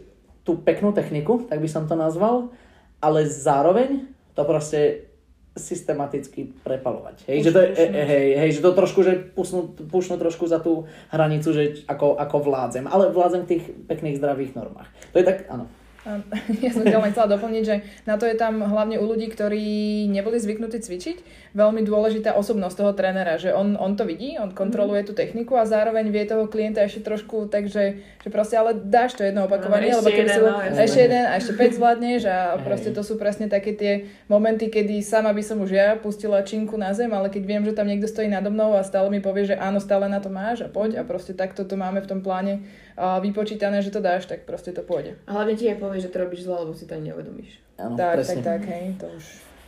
tú 0.46 0.60
peknú 0.60 0.92
techniku, 0.92 1.42
tak 1.48 1.58
by 1.58 1.66
som 1.66 1.88
to 1.88 1.98
nazval, 1.98 2.54
ale 3.02 3.26
zároveň 3.26 4.06
to 4.36 4.42
proste 4.44 5.08
systematicky 5.56 6.52
prepalovať. 6.60 7.24
Hej, 7.32 7.48
že 7.48 7.50
to, 7.50 7.60
je, 7.64 7.70
hej, 7.88 8.28
hej, 8.36 8.50
že 8.52 8.60
to 8.60 8.76
trošku, 8.76 9.00
že 9.00 9.16
pusnú, 9.32 9.72
pušnú 9.72 10.20
trošku 10.20 10.44
za 10.44 10.60
tú 10.60 10.84
hranicu, 11.08 11.48
že 11.56 11.88
ako, 11.88 12.20
ako 12.20 12.36
vládzem. 12.44 12.84
Ale 12.84 13.08
vládzem 13.08 13.48
v 13.48 13.50
tých 13.56 13.64
pekných 13.88 14.20
zdravých 14.20 14.52
normách. 14.52 14.92
To 15.16 15.16
je 15.16 15.24
tak, 15.24 15.48
áno. 15.48 15.64
Ja 16.64 16.70
som 16.70 16.86
len 16.86 17.10
chcela 17.10 17.34
doplniť, 17.34 17.62
že 17.66 17.82
na 18.06 18.14
to 18.14 18.30
je 18.30 18.38
tam 18.38 18.62
hlavne 18.62 19.02
u 19.02 19.04
ľudí, 19.04 19.26
ktorí 19.26 20.06
neboli 20.06 20.38
zvyknutí 20.38 20.78
cvičiť, 20.78 21.16
veľmi 21.52 21.82
dôležitá 21.82 22.38
osobnosť 22.38 22.76
toho 22.78 22.92
trénera, 22.94 23.40
že 23.40 23.50
on, 23.50 23.74
on 23.74 23.98
to 23.98 24.06
vidí, 24.06 24.38
on 24.38 24.54
kontroluje 24.54 25.02
tú 25.02 25.12
techniku 25.16 25.58
a 25.58 25.66
zároveň 25.66 26.08
vie 26.14 26.22
toho 26.28 26.46
klienta 26.46 26.86
ešte 26.86 27.02
trošku, 27.02 27.50
takže 27.50 27.82
že 28.22 28.28
proste 28.30 28.54
ale 28.54 28.78
dáš 28.78 29.18
to 29.18 29.26
jedno 29.26 29.50
opakovanie, 29.50 29.90
no, 29.90 30.04
lebo 30.04 30.10
keby 30.14 30.28
si 30.30 30.40
no, 30.40 30.62
ešte 30.62 31.00
jeden 31.10 31.24
a 31.26 31.32
ešte 31.40 31.52
5 31.58 31.74
zvládneš 31.80 32.22
a 32.30 32.38
proste 32.62 32.94
to 32.94 33.02
sú 33.02 33.18
presne 33.18 33.50
také 33.50 33.74
tie 33.74 33.92
momenty, 34.30 34.70
kedy 34.70 35.02
sama 35.02 35.34
by 35.34 35.42
som 35.42 35.58
už 35.64 35.70
ja 35.74 35.98
pustila 35.98 36.44
činku 36.46 36.78
na 36.78 36.94
zem, 36.94 37.10
ale 37.10 37.32
keď 37.32 37.42
viem, 37.42 37.62
že 37.66 37.74
tam 37.74 37.90
niekto 37.90 38.06
stojí 38.06 38.30
nado 38.30 38.52
mnou 38.54 38.78
a 38.78 38.86
stále 38.86 39.10
mi 39.10 39.18
povie, 39.18 39.50
že 39.50 39.56
áno, 39.58 39.82
stále 39.82 40.06
na 40.06 40.22
to 40.22 40.30
máš 40.30 40.62
a 40.62 40.68
poď 40.70 41.00
a 41.00 41.02
proste 41.02 41.34
takto 41.34 41.66
to 41.66 41.74
máme 41.74 41.98
v 41.98 42.08
tom 42.08 42.20
pláne 42.22 42.62
vypočítané, 42.96 43.84
že 43.84 43.92
to 43.92 44.00
dáš, 44.00 44.24
tak 44.24 44.48
proste 44.48 44.72
to 44.72 44.80
pôjde. 44.80 45.20
A 45.28 45.36
hlavne 45.36 45.52
ti 45.52 45.68
aj 45.68 45.76
povie, 45.76 46.00
že 46.00 46.08
to 46.08 46.24
robíš 46.24 46.48
zle, 46.48 46.64
lebo 46.64 46.72
si 46.72 46.88
to 46.88 46.96
ani 46.96 47.12
neuvedomíš. 47.12 47.60
Áno, 47.76 47.94
tak, 47.94 48.24
presne. 48.24 48.40
tak, 48.40 48.64
tak, 48.64 48.72
hej, 48.72 48.84
to 48.96 49.06
už... 49.12 49.24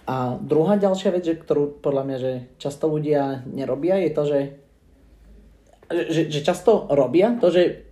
A 0.09 0.41
druhá 0.41 0.81
ďalšia 0.81 1.13
vec, 1.13 1.29
že, 1.29 1.37
ktorú 1.37 1.85
podľa 1.85 2.03
mňa, 2.09 2.17
že 2.17 2.33
často 2.57 2.89
ľudia 2.89 3.45
nerobia, 3.45 4.01
je 4.01 4.11
to, 4.17 4.23
že, 4.25 4.41
že, 6.09 6.23
že 6.33 6.41
často 6.41 6.89
robia 6.89 7.37
to, 7.37 7.53
že 7.53 7.85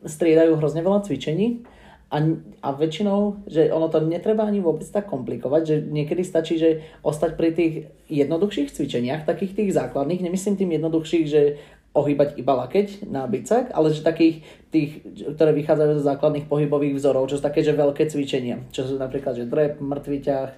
striedajú 0.00 0.56
hrozne 0.56 0.80
veľa 0.80 1.04
cvičení 1.04 1.68
a, 2.08 2.24
a 2.64 2.68
väčšinou, 2.72 3.44
že 3.44 3.68
ono 3.68 3.92
to 3.92 4.00
netreba 4.00 4.48
ani 4.48 4.64
vôbec 4.64 4.88
tak 4.88 5.12
komplikovať, 5.12 5.62
že 5.68 5.76
niekedy 5.84 6.24
stačí, 6.24 6.56
že 6.56 6.80
ostať 7.04 7.36
pri 7.36 7.52
tých 7.52 7.74
jednoduchších 8.08 8.72
cvičeniach, 8.72 9.28
takých 9.28 9.52
tých 9.52 9.70
základných, 9.76 10.24
nemyslím 10.24 10.56
tým 10.56 10.72
jednoduchších, 10.80 11.26
že 11.28 11.60
ohýbať 11.96 12.36
iba 12.36 12.52
lakeť 12.66 13.08
na 13.08 13.24
bicak, 13.24 13.72
ale 13.72 13.90
že 13.90 14.04
takých 14.04 14.44
tých, 14.68 15.02
ktoré 15.34 15.56
vychádzajú 15.56 15.90
zo 15.98 16.04
základných 16.04 16.46
pohybových 16.46 17.00
vzorov, 17.00 17.32
čo 17.32 17.40
sú 17.40 17.42
také, 17.42 17.64
že 17.64 17.72
veľké 17.72 18.06
cvičenia, 18.06 18.62
čo 18.70 18.84
sú 18.84 19.00
napríklad, 19.00 19.34
že 19.34 19.48
drep, 19.48 19.80
mŕtvy 19.80 20.18
ťah, 20.20 20.50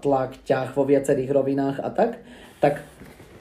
tlak, 0.00 0.40
ťah 0.48 0.72
vo 0.72 0.88
viacerých 0.88 1.30
rovinách 1.30 1.76
a 1.84 1.92
tak, 1.92 2.24
tak 2.58 2.80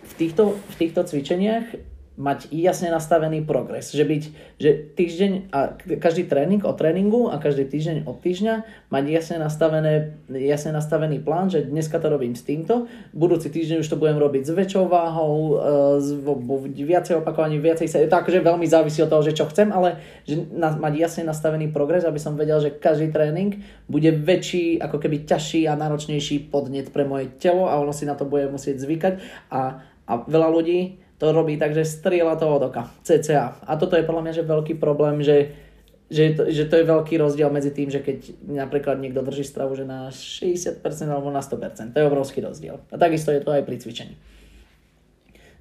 v 0.06 0.14
týchto, 0.20 0.60
v 0.60 0.76
týchto 0.76 1.08
cvičeniach 1.08 1.95
mať 2.16 2.48
jasne 2.56 2.88
nastavený 2.96 3.44
progres. 3.44 3.92
Že 3.92 4.04
byť, 4.08 4.24
že 4.56 4.70
týždeň 4.96 5.32
a 5.52 5.76
každý 6.00 6.24
tréning 6.24 6.64
o 6.64 6.72
tréningu 6.72 7.28
a 7.28 7.44
každý 7.44 7.68
týždeň 7.68 8.08
od 8.08 8.24
týždňa 8.24 8.88
mať 8.88 9.04
jasne, 9.12 9.38
nastavené, 9.44 10.16
jasne 10.32 10.72
nastavený 10.72 11.20
plán, 11.20 11.52
že 11.52 11.68
dneska 11.68 12.00
to 12.00 12.08
robím 12.08 12.32
s 12.32 12.48
týmto, 12.48 12.88
budúci 13.12 13.52
týždeň 13.52 13.84
už 13.84 13.92
to 13.92 14.00
budem 14.00 14.16
robiť 14.16 14.48
s 14.48 14.52
väčšou 14.56 14.88
váhou, 14.88 15.36
e, 15.60 16.00
s 16.00 16.10
viacej 16.72 17.20
opakovaní, 17.20 17.60
viacej 17.60 17.88
sa, 17.92 18.00
takže 18.08 18.40
veľmi 18.40 18.64
závisí 18.64 19.04
od 19.04 19.12
toho, 19.12 19.24
že 19.24 19.36
čo 19.36 19.52
chcem, 19.52 19.76
ale 19.76 20.00
že 20.24 20.40
na, 20.56 20.72
mať 20.72 20.94
jasne 20.96 21.24
nastavený 21.28 21.76
progres, 21.76 22.08
aby 22.08 22.18
som 22.18 22.40
vedel, 22.40 22.64
že 22.64 22.72
každý 22.72 23.12
tréning 23.12 23.60
bude 23.92 24.08
väčší, 24.16 24.80
ako 24.80 25.04
keby 25.04 25.28
ťažší 25.28 25.68
a 25.68 25.76
náročnejší 25.76 26.48
podnet 26.48 26.96
pre 26.96 27.04
moje 27.04 27.28
telo 27.44 27.68
a 27.68 27.76
ono 27.76 27.92
si 27.92 28.08
na 28.08 28.16
to 28.16 28.24
bude 28.24 28.48
musieť 28.48 28.80
zvykať 28.80 29.14
a, 29.52 29.84
a 30.08 30.14
veľa 30.24 30.50
ľudí 30.56 31.05
to 31.16 31.32
robí 31.32 31.56
tak, 31.56 31.72
že 31.72 31.88
strieľa 31.88 32.36
to 32.36 32.46
od 32.48 32.64
oka, 32.72 32.92
cca. 33.04 33.60
A 33.64 33.72
toto 33.80 33.96
je 33.96 34.04
podľa 34.04 34.24
mňa 34.28 34.34
že 34.36 34.44
veľký 34.44 34.74
problém, 34.76 35.24
že, 35.24 35.56
že, 36.12 36.36
to, 36.36 36.52
že 36.52 36.68
to 36.68 36.76
je 36.84 36.86
veľký 36.86 37.16
rozdiel 37.16 37.48
medzi 37.48 37.72
tým, 37.72 37.88
že 37.88 38.04
keď 38.04 38.36
napríklad 38.44 39.00
niekto 39.00 39.24
drží 39.24 39.48
stravu 39.48 39.80
že 39.80 39.88
na 39.88 40.12
60% 40.12 40.84
alebo 41.08 41.32
na 41.32 41.40
100%. 41.40 41.96
To 41.96 41.98
je 41.98 42.06
obrovský 42.06 42.44
rozdiel. 42.44 42.84
A 42.92 42.96
takisto 43.00 43.32
je 43.32 43.40
to 43.40 43.56
aj 43.56 43.64
pri 43.64 43.80
cvičení. 43.80 44.16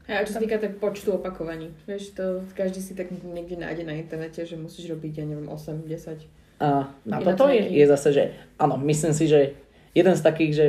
A 0.05 0.21
čo 0.21 0.37
sa 0.37 0.43
týka 0.43 0.61
tak 0.61 0.77
počtu 0.77 1.17
opakovaní, 1.17 1.73
vieš, 1.89 2.13
to 2.13 2.45
každý 2.53 2.85
si 2.85 2.93
tak 2.93 3.09
niekde 3.25 3.57
nájde 3.57 3.89
na 3.89 3.97
internete, 3.97 4.45
že 4.45 4.61
musíš 4.61 4.93
robiť, 4.93 5.23
ja 5.23 5.25
neviem, 5.25 5.49
8, 5.49 5.81
10. 5.81 6.61
A 6.61 6.93
na 7.09 7.19
toto 7.25 7.49
je, 7.49 7.65
je 7.73 7.87
zase, 7.89 8.09
že 8.13 8.25
áno, 8.61 8.77
myslím 8.85 9.17
si, 9.17 9.25
že 9.25 9.57
jeden 9.97 10.13
z 10.13 10.23
takých, 10.23 10.53
že 10.53 10.67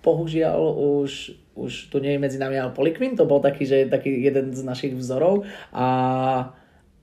bohužiaľ 0.00 0.58
už 1.04 1.40
už 1.60 1.92
tu 1.92 2.00
nie 2.00 2.16
je 2.16 2.22
medzi 2.22 2.38
nami 2.40 2.56
ale 2.56 2.72
Polikvin, 2.72 3.18
to 3.18 3.28
bol 3.28 3.42
taký, 3.42 3.68
že 3.68 3.90
taký 3.90 4.24
jeden 4.24 4.56
z 4.56 4.64
našich 4.64 4.96
vzorov 4.96 5.44
a 5.76 5.86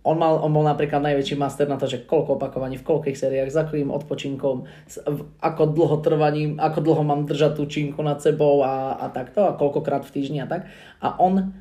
on, 0.07 0.15
mal, 0.15 0.39
on 0.39 0.55
bol 0.55 0.63
napríklad 0.63 1.03
najväčší 1.03 1.36
master 1.36 1.67
na 1.67 1.75
to, 1.75 1.83
že 1.83 2.07
koľko 2.07 2.39
opakovaní, 2.39 2.79
v 2.79 2.88
koľkých 2.88 3.19
sériách, 3.19 3.51
za 3.51 3.67
akým 3.67 3.91
odpočinkom, 3.91 4.63
ako 5.43 5.63
dlho 5.75 5.99
trvaním, 5.99 6.55
ako 6.63 6.79
dlho 6.79 7.03
mám 7.03 7.27
držať 7.27 7.60
tú 7.60 7.67
činku 7.67 7.99
nad 7.99 8.23
sebou 8.23 8.63
a, 8.63 8.95
a 8.95 9.12
takto 9.12 9.43
a 9.43 9.60
koľkokrát 9.60 10.07
v 10.07 10.13
týždni 10.15 10.39
a 10.39 10.47
tak. 10.47 10.71
A 11.03 11.19
on 11.19 11.51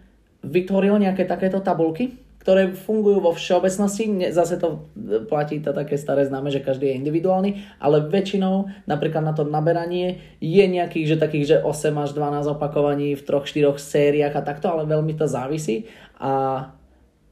vytvoril 0.47 0.95
nejaké 1.03 1.27
takéto 1.27 1.59
tabulky, 1.59 2.23
ktoré 2.47 2.79
fungujú 2.79 3.19
vo 3.27 3.35
všeobecnosti. 3.35 4.31
Zase 4.31 4.55
to 4.63 4.87
platí 5.27 5.59
to 5.59 5.75
také 5.75 5.99
staré 5.99 6.31
známe, 6.31 6.55
že 6.55 6.63
každý 6.63 6.95
je 6.95 6.99
individuálny, 7.03 7.83
ale 7.83 8.07
väčšinou 8.07 8.87
napríklad 8.87 9.27
na 9.27 9.35
to 9.35 9.43
naberanie 9.43 10.23
je 10.39 10.63
nejakých, 10.63 11.11
že 11.11 11.17
takých, 11.19 11.47
že 11.51 11.57
8 11.67 11.91
až 12.07 12.15
12 12.15 12.55
opakovaní 12.55 13.19
v 13.19 13.23
3-4 13.27 13.83
sériách 13.83 14.39
a 14.39 14.47
takto, 14.47 14.71
ale 14.71 14.87
veľmi 14.87 15.19
to 15.19 15.27
závisí 15.27 15.91
a 16.23 16.71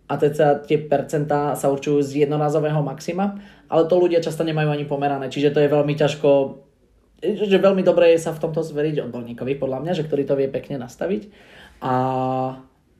a 0.04 0.20
teda 0.20 0.60
tie 0.68 0.84
percentá 0.84 1.56
sa 1.56 1.72
určujú 1.72 2.04
z 2.04 2.28
jednorazového 2.28 2.84
maxima, 2.84 3.40
ale 3.72 3.88
to 3.88 3.96
ľudia 3.96 4.20
často 4.20 4.44
nemajú 4.44 4.68
ani 4.68 4.84
pomerané, 4.84 5.32
čiže 5.32 5.48
to 5.48 5.64
je 5.64 5.72
veľmi 5.72 5.96
ťažko, 5.96 6.60
že 7.24 7.56
veľmi 7.56 7.80
dobré 7.80 8.12
je 8.12 8.20
sa 8.20 8.36
v 8.36 8.42
tomto 8.44 8.60
zveriť 8.60 9.00
odborníkovi, 9.08 9.56
podľa 9.56 9.80
mňa, 9.80 9.92
že 9.96 10.04
ktorý 10.04 10.28
to 10.28 10.36
vie 10.36 10.52
pekne 10.52 10.76
nastaviť. 10.76 11.32
A 11.80 11.94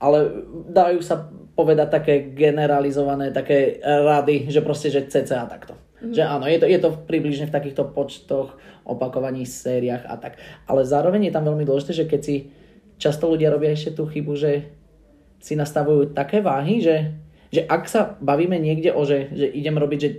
ale 0.05 0.45
dajú 0.69 1.01
sa 1.01 1.33
povedať 1.57 1.89
také 1.89 2.15
generalizované 2.37 3.33
také 3.33 3.81
rady, 3.81 4.53
že 4.53 4.61
proste, 4.61 4.93
že 4.93 5.09
cca 5.09 5.49
takto. 5.49 5.79
Mm. 6.03 6.13
Že 6.13 6.23
áno, 6.29 6.45
je 6.45 6.59
to, 6.61 6.67
je 6.69 6.79
to 6.83 6.91
približne 7.09 7.49
v 7.49 7.55
takýchto 7.55 7.89
počtoch, 7.95 8.61
opakovaní, 8.85 9.49
sériách 9.49 10.05
a 10.05 10.21
tak. 10.21 10.37
Ale 10.69 10.85
zároveň 10.85 11.33
je 11.33 11.35
tam 11.35 11.49
veľmi 11.49 11.65
dôležité, 11.65 12.05
že 12.05 12.11
keď 12.11 12.21
si 12.21 12.37
často 13.01 13.33
ľudia 13.33 13.49
robia 13.49 13.73
ešte 13.73 13.97
tú 13.97 14.05
chybu, 14.05 14.37
že 14.37 14.69
si 15.41 15.57
nastavujú 15.57 16.13
také 16.13 16.45
váhy, 16.45 16.85
že, 16.85 17.17
že 17.49 17.65
ak 17.65 17.89
sa 17.89 18.21
bavíme 18.21 18.61
niekde 18.61 18.93
o, 18.93 19.09
že, 19.09 19.33
že 19.33 19.47
idem 19.49 19.77
robiť 19.77 19.99
že 20.01 20.11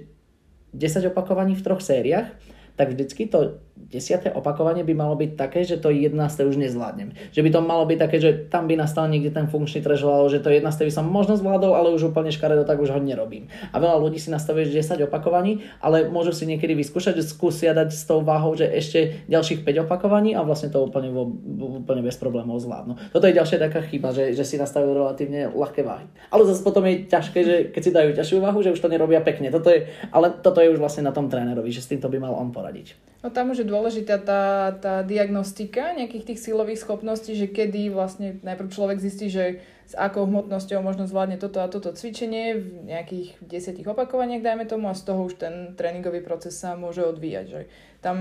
10 0.75 1.13
opakovaní 1.13 1.53
v 1.53 1.65
troch 1.65 1.81
sériách, 1.81 2.33
tak 2.75 2.91
vždycky 2.91 3.29
to 3.29 3.61
desiate 3.75 4.31
opakovanie 4.31 4.87
by 4.87 4.95
malo 4.95 5.19
byť 5.19 5.31
také, 5.35 5.67
že 5.67 5.75
to 5.77 5.91
11. 5.91 6.15
už 6.47 6.55
nezvládnem. 6.55 7.11
Že 7.35 7.41
by 7.43 7.49
to 7.51 7.59
malo 7.59 7.83
byť 7.83 7.97
také, 7.99 8.17
že 8.23 8.31
tam 8.47 8.71
by 8.71 8.79
nastal 8.79 9.05
niekde 9.11 9.35
ten 9.35 9.51
funkčný 9.51 9.83
threshold, 9.83 10.31
že 10.31 10.39
to 10.39 10.47
11. 10.47 10.71
by 10.71 10.91
som 10.91 11.05
možno 11.05 11.35
zvládol, 11.35 11.75
ale 11.75 11.91
už 11.91 12.15
úplne 12.15 12.31
škaredo, 12.31 12.63
tak 12.63 12.79
už 12.79 12.95
ho 12.95 12.99
nerobím. 13.03 13.51
A 13.75 13.77
veľa 13.77 13.99
ľudí 13.99 14.17
si 14.17 14.31
nastavuje 14.31 14.71
10 14.71 15.05
opakovaní, 15.05 15.67
ale 15.83 16.07
môžu 16.07 16.31
si 16.31 16.47
niekedy 16.47 16.71
vyskúšať, 16.73 17.19
že 17.19 17.27
skúsia 17.27 17.75
dať 17.75 17.91
s 17.91 18.07
tou 18.07 18.23
váhou, 18.23 18.55
že 18.55 18.65
ešte 18.65 19.27
ďalších 19.27 19.67
5 19.67 19.85
opakovaní 19.85 20.33
a 20.33 20.41
vlastne 20.47 20.71
to 20.71 20.79
úplne, 20.79 21.11
úplne 21.11 22.01
bez 22.01 22.15
problémov 22.15 22.63
zvládnu. 22.63 23.11
Toto 23.11 23.27
je 23.27 23.35
ďalšia 23.35 23.59
taká 23.59 23.83
chyba, 23.83 24.15
že, 24.15 24.31
že 24.31 24.47
si 24.47 24.55
nastavujú 24.55 24.95
relatívne 24.95 25.51
ľahké 25.51 25.83
váhy. 25.83 26.07
Ale 26.31 26.47
zase 26.47 26.63
potom 26.63 26.87
je 26.87 27.05
ťažké, 27.11 27.39
že 27.43 27.55
keď 27.75 27.81
si 27.83 27.91
dajú 27.91 28.09
ťažšiu 28.15 28.37
váhu, 28.39 28.63
že 28.63 28.71
už 28.71 28.79
to 28.79 28.87
nerobia 28.87 29.19
pekne. 29.19 29.51
Toto 29.51 29.67
je, 29.67 29.91
ale 30.15 30.31
toto 30.31 30.63
je 30.63 30.71
už 30.71 30.79
vlastne 30.79 31.03
na 31.03 31.11
tom 31.11 31.27
trénerovi, 31.27 31.69
že 31.69 31.83
s 31.83 31.91
týmto 31.91 32.07
by 32.07 32.17
mal 32.23 32.33
on 32.35 32.55
poradiť. 32.55 33.14
No 33.25 33.33
tam 33.33 33.49
už 33.49 33.65
je 33.65 33.73
dôležitá 33.73 34.21
tá, 34.21 34.69
tá 34.77 35.01
diagnostika 35.01 35.97
nejakých 35.97 36.29
tých 36.29 36.45
silových 36.45 36.85
schopností, 36.85 37.33
že 37.33 37.49
kedy 37.49 37.89
vlastne 37.89 38.37
najprv 38.45 38.69
človek 38.69 39.01
zistí, 39.01 39.33
že 39.33 39.65
s 39.89 39.97
akou 39.97 40.29
hmotnosťou 40.29 40.85
možno 40.85 41.09
zvládne 41.09 41.41
toto 41.41 41.57
a 41.57 41.65
toto 41.65 41.89
cvičenie 41.89 42.53
v 42.53 42.85
nejakých 42.85 43.41
desiatich 43.41 43.89
opakovaniach, 43.89 44.45
dajme 44.45 44.69
tomu, 44.69 44.93
a 44.93 44.93
z 44.93 45.09
toho 45.09 45.25
už 45.25 45.41
ten 45.41 45.73
tréningový 45.73 46.21
proces 46.21 46.53
sa 46.53 46.77
môže 46.77 47.01
odvíjať. 47.01 47.45
Že 47.49 47.61
tam 48.05 48.17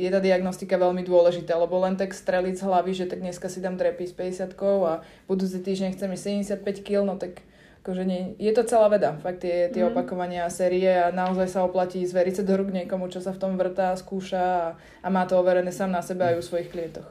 je 0.00 0.08
tá 0.08 0.24
diagnostika 0.24 0.80
veľmi 0.80 1.04
dôležitá, 1.04 1.52
lebo 1.52 1.76
len 1.84 2.00
tak 2.00 2.16
streliť 2.16 2.56
z 2.56 2.64
hlavy, 2.64 2.92
že 2.96 3.12
tak 3.12 3.20
dneska 3.20 3.52
si 3.52 3.60
dám 3.60 3.76
drepy 3.76 4.08
s 4.08 4.16
50 4.16 4.56
a 4.88 5.04
budúci 5.28 5.60
týždeň 5.60 5.92
chcem 5.92 6.08
75 6.48 6.80
kg, 6.80 7.04
no 7.04 7.20
tak 7.20 7.44
akože 7.82 8.06
nie, 8.06 8.38
je 8.38 8.54
to 8.54 8.62
celá 8.62 8.86
veda, 8.86 9.18
fakt 9.18 9.42
tie, 9.42 9.66
tie 9.74 9.82
mm. 9.82 9.90
opakovania 9.90 10.46
a 10.46 10.54
série 10.54 10.86
a 10.86 11.10
naozaj 11.10 11.50
sa 11.50 11.66
oplatí 11.66 12.06
zveriť 12.06 12.38
sa 12.38 12.46
do 12.46 12.54
rúk 12.54 12.70
niekomu, 12.70 13.10
čo 13.10 13.18
sa 13.18 13.34
v 13.34 13.42
tom 13.42 13.58
vrtá, 13.58 13.90
skúša 13.98 14.38
a, 14.38 14.66
a 15.02 15.08
má 15.10 15.26
to 15.26 15.34
overené 15.34 15.74
sám 15.74 15.90
na 15.90 15.98
sebe 15.98 16.22
aj 16.22 16.38
u 16.38 16.42
svojich 16.46 16.70
klientoch. 16.70 17.10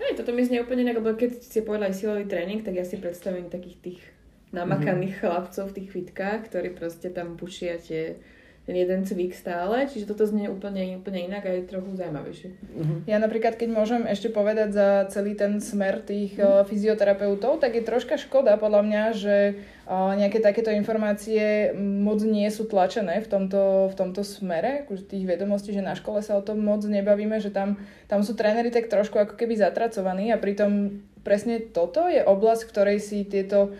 Hej, 0.00 0.16
toto 0.16 0.32
mi 0.32 0.48
znie 0.48 0.64
úplne 0.64 0.88
inak, 0.88 1.04
lebo 1.04 1.12
keď 1.12 1.44
si 1.44 1.60
povedala 1.60 1.92
silový 1.92 2.24
tréning, 2.24 2.64
tak 2.64 2.80
ja 2.80 2.88
si 2.88 2.96
predstavím 2.96 3.52
takých 3.52 3.76
tých 3.84 4.00
namakaných 4.56 5.20
mm. 5.20 5.20
chlapcov 5.20 5.64
v 5.68 5.76
tých 5.76 5.88
fitkách, 5.92 6.40
ktorí 6.48 6.72
proste 6.72 7.12
tam 7.12 7.36
pušia 7.36 7.76
tie 7.76 8.16
ten 8.68 8.76
jeden 8.76 9.08
cvik 9.08 9.32
stále, 9.32 9.88
čiže 9.88 10.04
toto 10.04 10.28
znie 10.28 10.52
úplne, 10.52 11.00
úplne 11.00 11.24
inak 11.24 11.48
a 11.48 11.56
je 11.56 11.64
trochu 11.64 11.96
zaujímavejšie. 11.96 12.48
Uh-huh. 12.52 13.00
Ja 13.08 13.16
napríklad, 13.16 13.56
keď 13.56 13.72
môžem 13.72 14.04
ešte 14.04 14.28
povedať 14.28 14.76
za 14.76 15.08
celý 15.08 15.32
ten 15.32 15.56
smer 15.64 16.04
tých 16.04 16.36
uh, 16.36 16.68
fyzioterapeutov, 16.68 17.64
tak 17.64 17.80
je 17.80 17.88
troška 17.88 18.20
škoda 18.20 18.60
podľa 18.60 18.84
mňa, 18.84 19.02
že 19.16 19.36
uh, 19.88 20.12
nejaké 20.20 20.44
takéto 20.44 20.68
informácie 20.68 21.72
moc 21.80 22.20
nie 22.20 22.44
sú 22.52 22.68
tlačené 22.68 23.24
v 23.24 23.28
tomto, 23.32 23.88
v 23.88 23.94
tomto 23.96 24.20
smere, 24.20 24.84
tých 24.84 25.24
vedomostí, 25.24 25.72
že 25.72 25.80
na 25.80 25.96
škole 25.96 26.20
sa 26.20 26.36
o 26.36 26.44
tom 26.44 26.60
moc 26.60 26.84
nebavíme, 26.84 27.40
že 27.40 27.48
tam, 27.48 27.80
tam 28.04 28.20
sú 28.20 28.36
tréneri 28.36 28.68
tak 28.68 28.92
trošku 28.92 29.16
ako 29.16 29.40
keby 29.40 29.56
zatracovaní 29.56 30.28
a 30.28 30.36
pritom 30.36 31.00
presne 31.24 31.56
toto 31.60 32.04
je 32.04 32.20
oblasť, 32.20 32.68
v 32.68 32.70
ktorej 32.76 32.98
si 33.00 33.24
tieto 33.24 33.72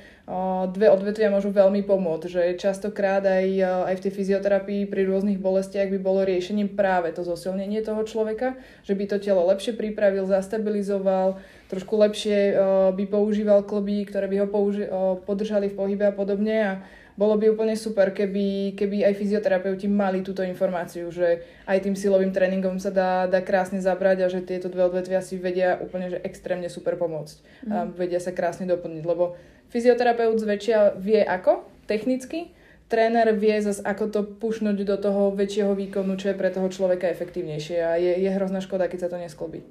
dve 0.77 0.93
odvetvia 0.93 1.33
môžu 1.33 1.49
veľmi 1.49 1.81
pomôcť, 1.89 2.27
že 2.29 2.43
častokrát 2.61 3.25
aj, 3.25 3.49
aj 3.89 3.95
v 3.97 4.03
tej 4.05 4.13
fyzioterapii 4.13 4.83
pri 4.85 5.09
rôznych 5.09 5.41
bolestiach 5.41 5.89
by 5.89 5.99
bolo 5.99 6.21
riešením 6.21 6.77
práve 6.77 7.17
to 7.17 7.25
zosilnenie 7.25 7.81
toho 7.81 8.05
človeka, 8.05 8.53
že 8.85 8.93
by 8.93 9.09
to 9.09 9.17
telo 9.25 9.49
lepšie 9.49 9.73
pripravil, 9.73 10.29
zastabilizoval, 10.29 11.41
trošku 11.69 11.95
lepšie 12.01 12.57
by 12.97 13.05
používal 13.07 13.63
klby, 13.63 14.09
ktoré 14.09 14.27
by 14.27 14.37
ho 14.41 14.47
použi- 14.49 14.89
podržali 15.29 15.69
v 15.69 15.77
pohybe 15.77 16.05
a 16.09 16.17
podobne 16.17 16.57
a 16.65 16.73
bolo 17.19 17.35
by 17.35 17.51
úplne 17.51 17.75
super, 17.75 18.15
keby, 18.15 18.79
keby 18.79 19.03
aj 19.03 19.19
fyzioterapeuti 19.19 19.91
mali 19.91 20.23
túto 20.23 20.47
informáciu, 20.47 21.11
že 21.11 21.43
aj 21.67 21.83
tým 21.83 21.99
silovým 21.99 22.31
tréningom 22.31 22.79
sa 22.79 22.95
dá, 22.95 23.27
dá 23.27 23.43
krásne 23.43 23.83
zabrať 23.83 24.19
a 24.23 24.31
že 24.31 24.47
tieto 24.47 24.71
dve 24.71 24.87
odvetvia 24.87 25.19
si 25.19 25.35
vedia 25.35 25.83
úplne 25.83 26.15
že 26.15 26.23
extrémne 26.23 26.71
super 26.71 26.95
pomôcť. 26.95 27.67
Mm. 27.67 27.71
A 27.75 27.79
vedia 27.91 28.23
sa 28.23 28.31
krásne 28.31 28.71
doplniť, 28.71 29.03
lebo 29.03 29.35
fyzioterapeut 29.75 30.39
zväčšia 30.39 30.95
vie 30.95 31.19
ako, 31.27 31.67
technicky, 31.91 32.55
tréner 32.87 33.35
vie 33.35 33.59
zase 33.59 33.83
ako 33.83 34.05
to 34.15 34.21
pušnúť 34.39 34.79
do 34.87 34.97
toho 35.03 35.35
väčšieho 35.35 35.75
výkonu, 35.75 36.15
čo 36.15 36.31
je 36.31 36.39
pre 36.39 36.55
toho 36.55 36.71
človeka 36.71 37.11
efektívnejšie 37.11 37.79
a 37.83 37.99
je, 37.99 38.15
je 38.15 38.31
hrozná 38.31 38.63
škoda, 38.63 38.87
keď 38.87 38.99
sa 39.07 39.11
to 39.11 39.19
nesklobí. 39.19 39.67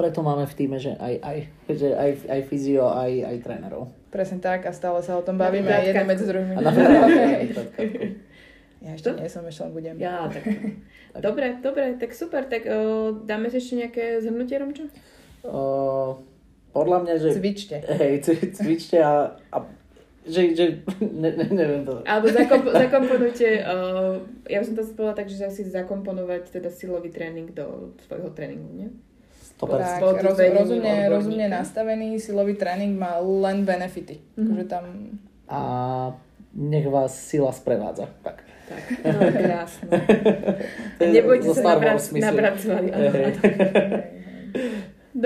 Preto 0.00 0.24
máme 0.24 0.48
v 0.48 0.54
týme, 0.56 0.80
že 0.80 0.96
aj, 0.96 1.14
aj, 1.20 1.36
že 1.76 1.92
aj, 1.92 2.10
aj 2.24 2.40
fyzio, 2.48 2.88
aj, 2.88 3.12
aj 3.20 3.36
trénerov. 3.44 3.92
Presne 4.08 4.40
tak 4.40 4.64
a 4.64 4.72
stále 4.72 5.04
sa 5.04 5.20
o 5.20 5.22
tom 5.22 5.36
bavíme 5.36 5.68
aj 5.68 5.92
jeden 5.92 6.06
medzi 6.08 6.24
druhými. 6.24 6.56
A 6.56 6.60
Ja 8.80 8.96
ešte 8.96 9.12
nie 9.12 9.28
som, 9.28 9.44
ešte 9.44 9.60
len 9.68 9.72
budem. 9.76 9.96
Ja, 10.00 10.24
tak. 10.32 10.40
dobre, 11.20 11.60
dobre, 11.60 12.00
tak 12.00 12.16
super. 12.16 12.48
Tak 12.48 12.64
uh, 12.64 13.12
dáme 13.28 13.52
si 13.52 13.60
ešte 13.60 13.76
nejaké 13.76 14.04
zhrnutie, 14.24 14.56
Romčo? 14.56 14.88
Uh, 15.44 16.16
podľa 16.72 17.04
mňa, 17.04 17.14
že... 17.20 17.28
Cvičte. 17.36 17.76
Hej, 17.84 18.24
cvičte 18.56 19.04
a, 19.04 19.36
a 19.52 19.68
že, 20.24 20.56
že 20.56 20.80
ne, 21.04 21.28
ne, 21.28 21.44
neviem 21.52 21.84
to. 21.84 22.00
Alebo 22.08 22.32
zakomp- 22.32 22.72
zakomponujte, 22.72 23.68
uh, 23.68 24.16
ja 24.48 24.60
by 24.60 24.64
som 24.64 24.74
to 24.80 24.82
povedala 24.96 25.12
tak, 25.12 25.28
že 25.28 25.44
asi 25.44 25.60
zakomponovať 25.68 26.48
teda 26.48 26.72
silový 26.72 27.12
tréning 27.12 27.52
do 27.52 27.92
svojho 28.08 28.32
tréningu, 28.32 28.72
nie? 28.72 28.88
Tak, 29.58 30.22
roz, 30.22 30.38
rozumne, 30.38 31.08
rozumne 31.08 31.46
nastavený 31.48 32.16
silový 32.16 32.56
tréning 32.56 32.96
má 32.96 33.18
len 33.20 33.64
benefity. 33.64 34.20
Mm-hmm. 34.38 34.68
tam... 34.70 34.84
A 35.50 35.60
nech 36.54 36.86
vás 36.86 37.14
sila 37.14 37.52
sprevádza. 37.52 38.06
Tak. 38.22 38.46
Tak, 38.70 38.82
no, 39.02 39.18
krásne. 39.34 39.90
Nebojte 41.18 41.48
sa 41.58 41.74
nabrať, 41.74 42.14
nabrať 42.14 42.56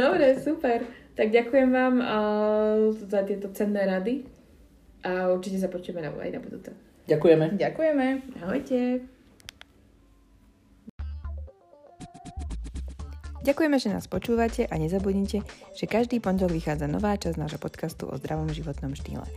Dobre, 0.01 0.27
super. 0.41 0.89
Tak 1.13 1.29
ďakujem 1.29 1.69
vám 1.69 1.95
uh, 2.01 2.89
za 2.97 3.21
tieto 3.23 3.53
cenné 3.53 3.85
rady 3.85 4.25
a 5.05 5.29
určite 5.29 5.61
sa 5.61 5.69
počujeme 5.69 6.01
aj 6.01 6.33
na 6.33 6.41
budúce. 6.41 6.73
Ďakujeme. 7.05 7.61
Ďakujeme. 7.61 8.07
Ahojte. 8.41 9.14
Ďakujeme, 13.45 13.77
že 13.77 13.93
nás 13.93 14.09
počúvate 14.09 14.65
a 14.65 14.75
nezabudnite, 14.81 15.45
že 15.77 15.85
každý 15.85 16.17
pondelok 16.17 16.57
vychádza 16.57 16.89
nová 16.89 17.13
časť 17.13 17.37
nášho 17.37 17.61
podcastu 17.61 18.09
o 18.09 18.17
zdravom 18.17 18.49
životnom 18.49 18.97
štýle. 18.97 19.29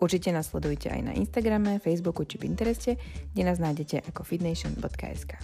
Určite 0.00 0.32
nás 0.32 0.48
sledujte 0.48 0.88
aj 0.88 1.00
na 1.04 1.12
Instagrame, 1.12 1.76
Facebooku 1.76 2.24
či 2.24 2.40
Pintereste, 2.40 2.96
kde 3.36 3.42
nás 3.44 3.60
nájdete 3.60 4.08
ako 4.08 4.24
fitnation.sk. 4.24 5.36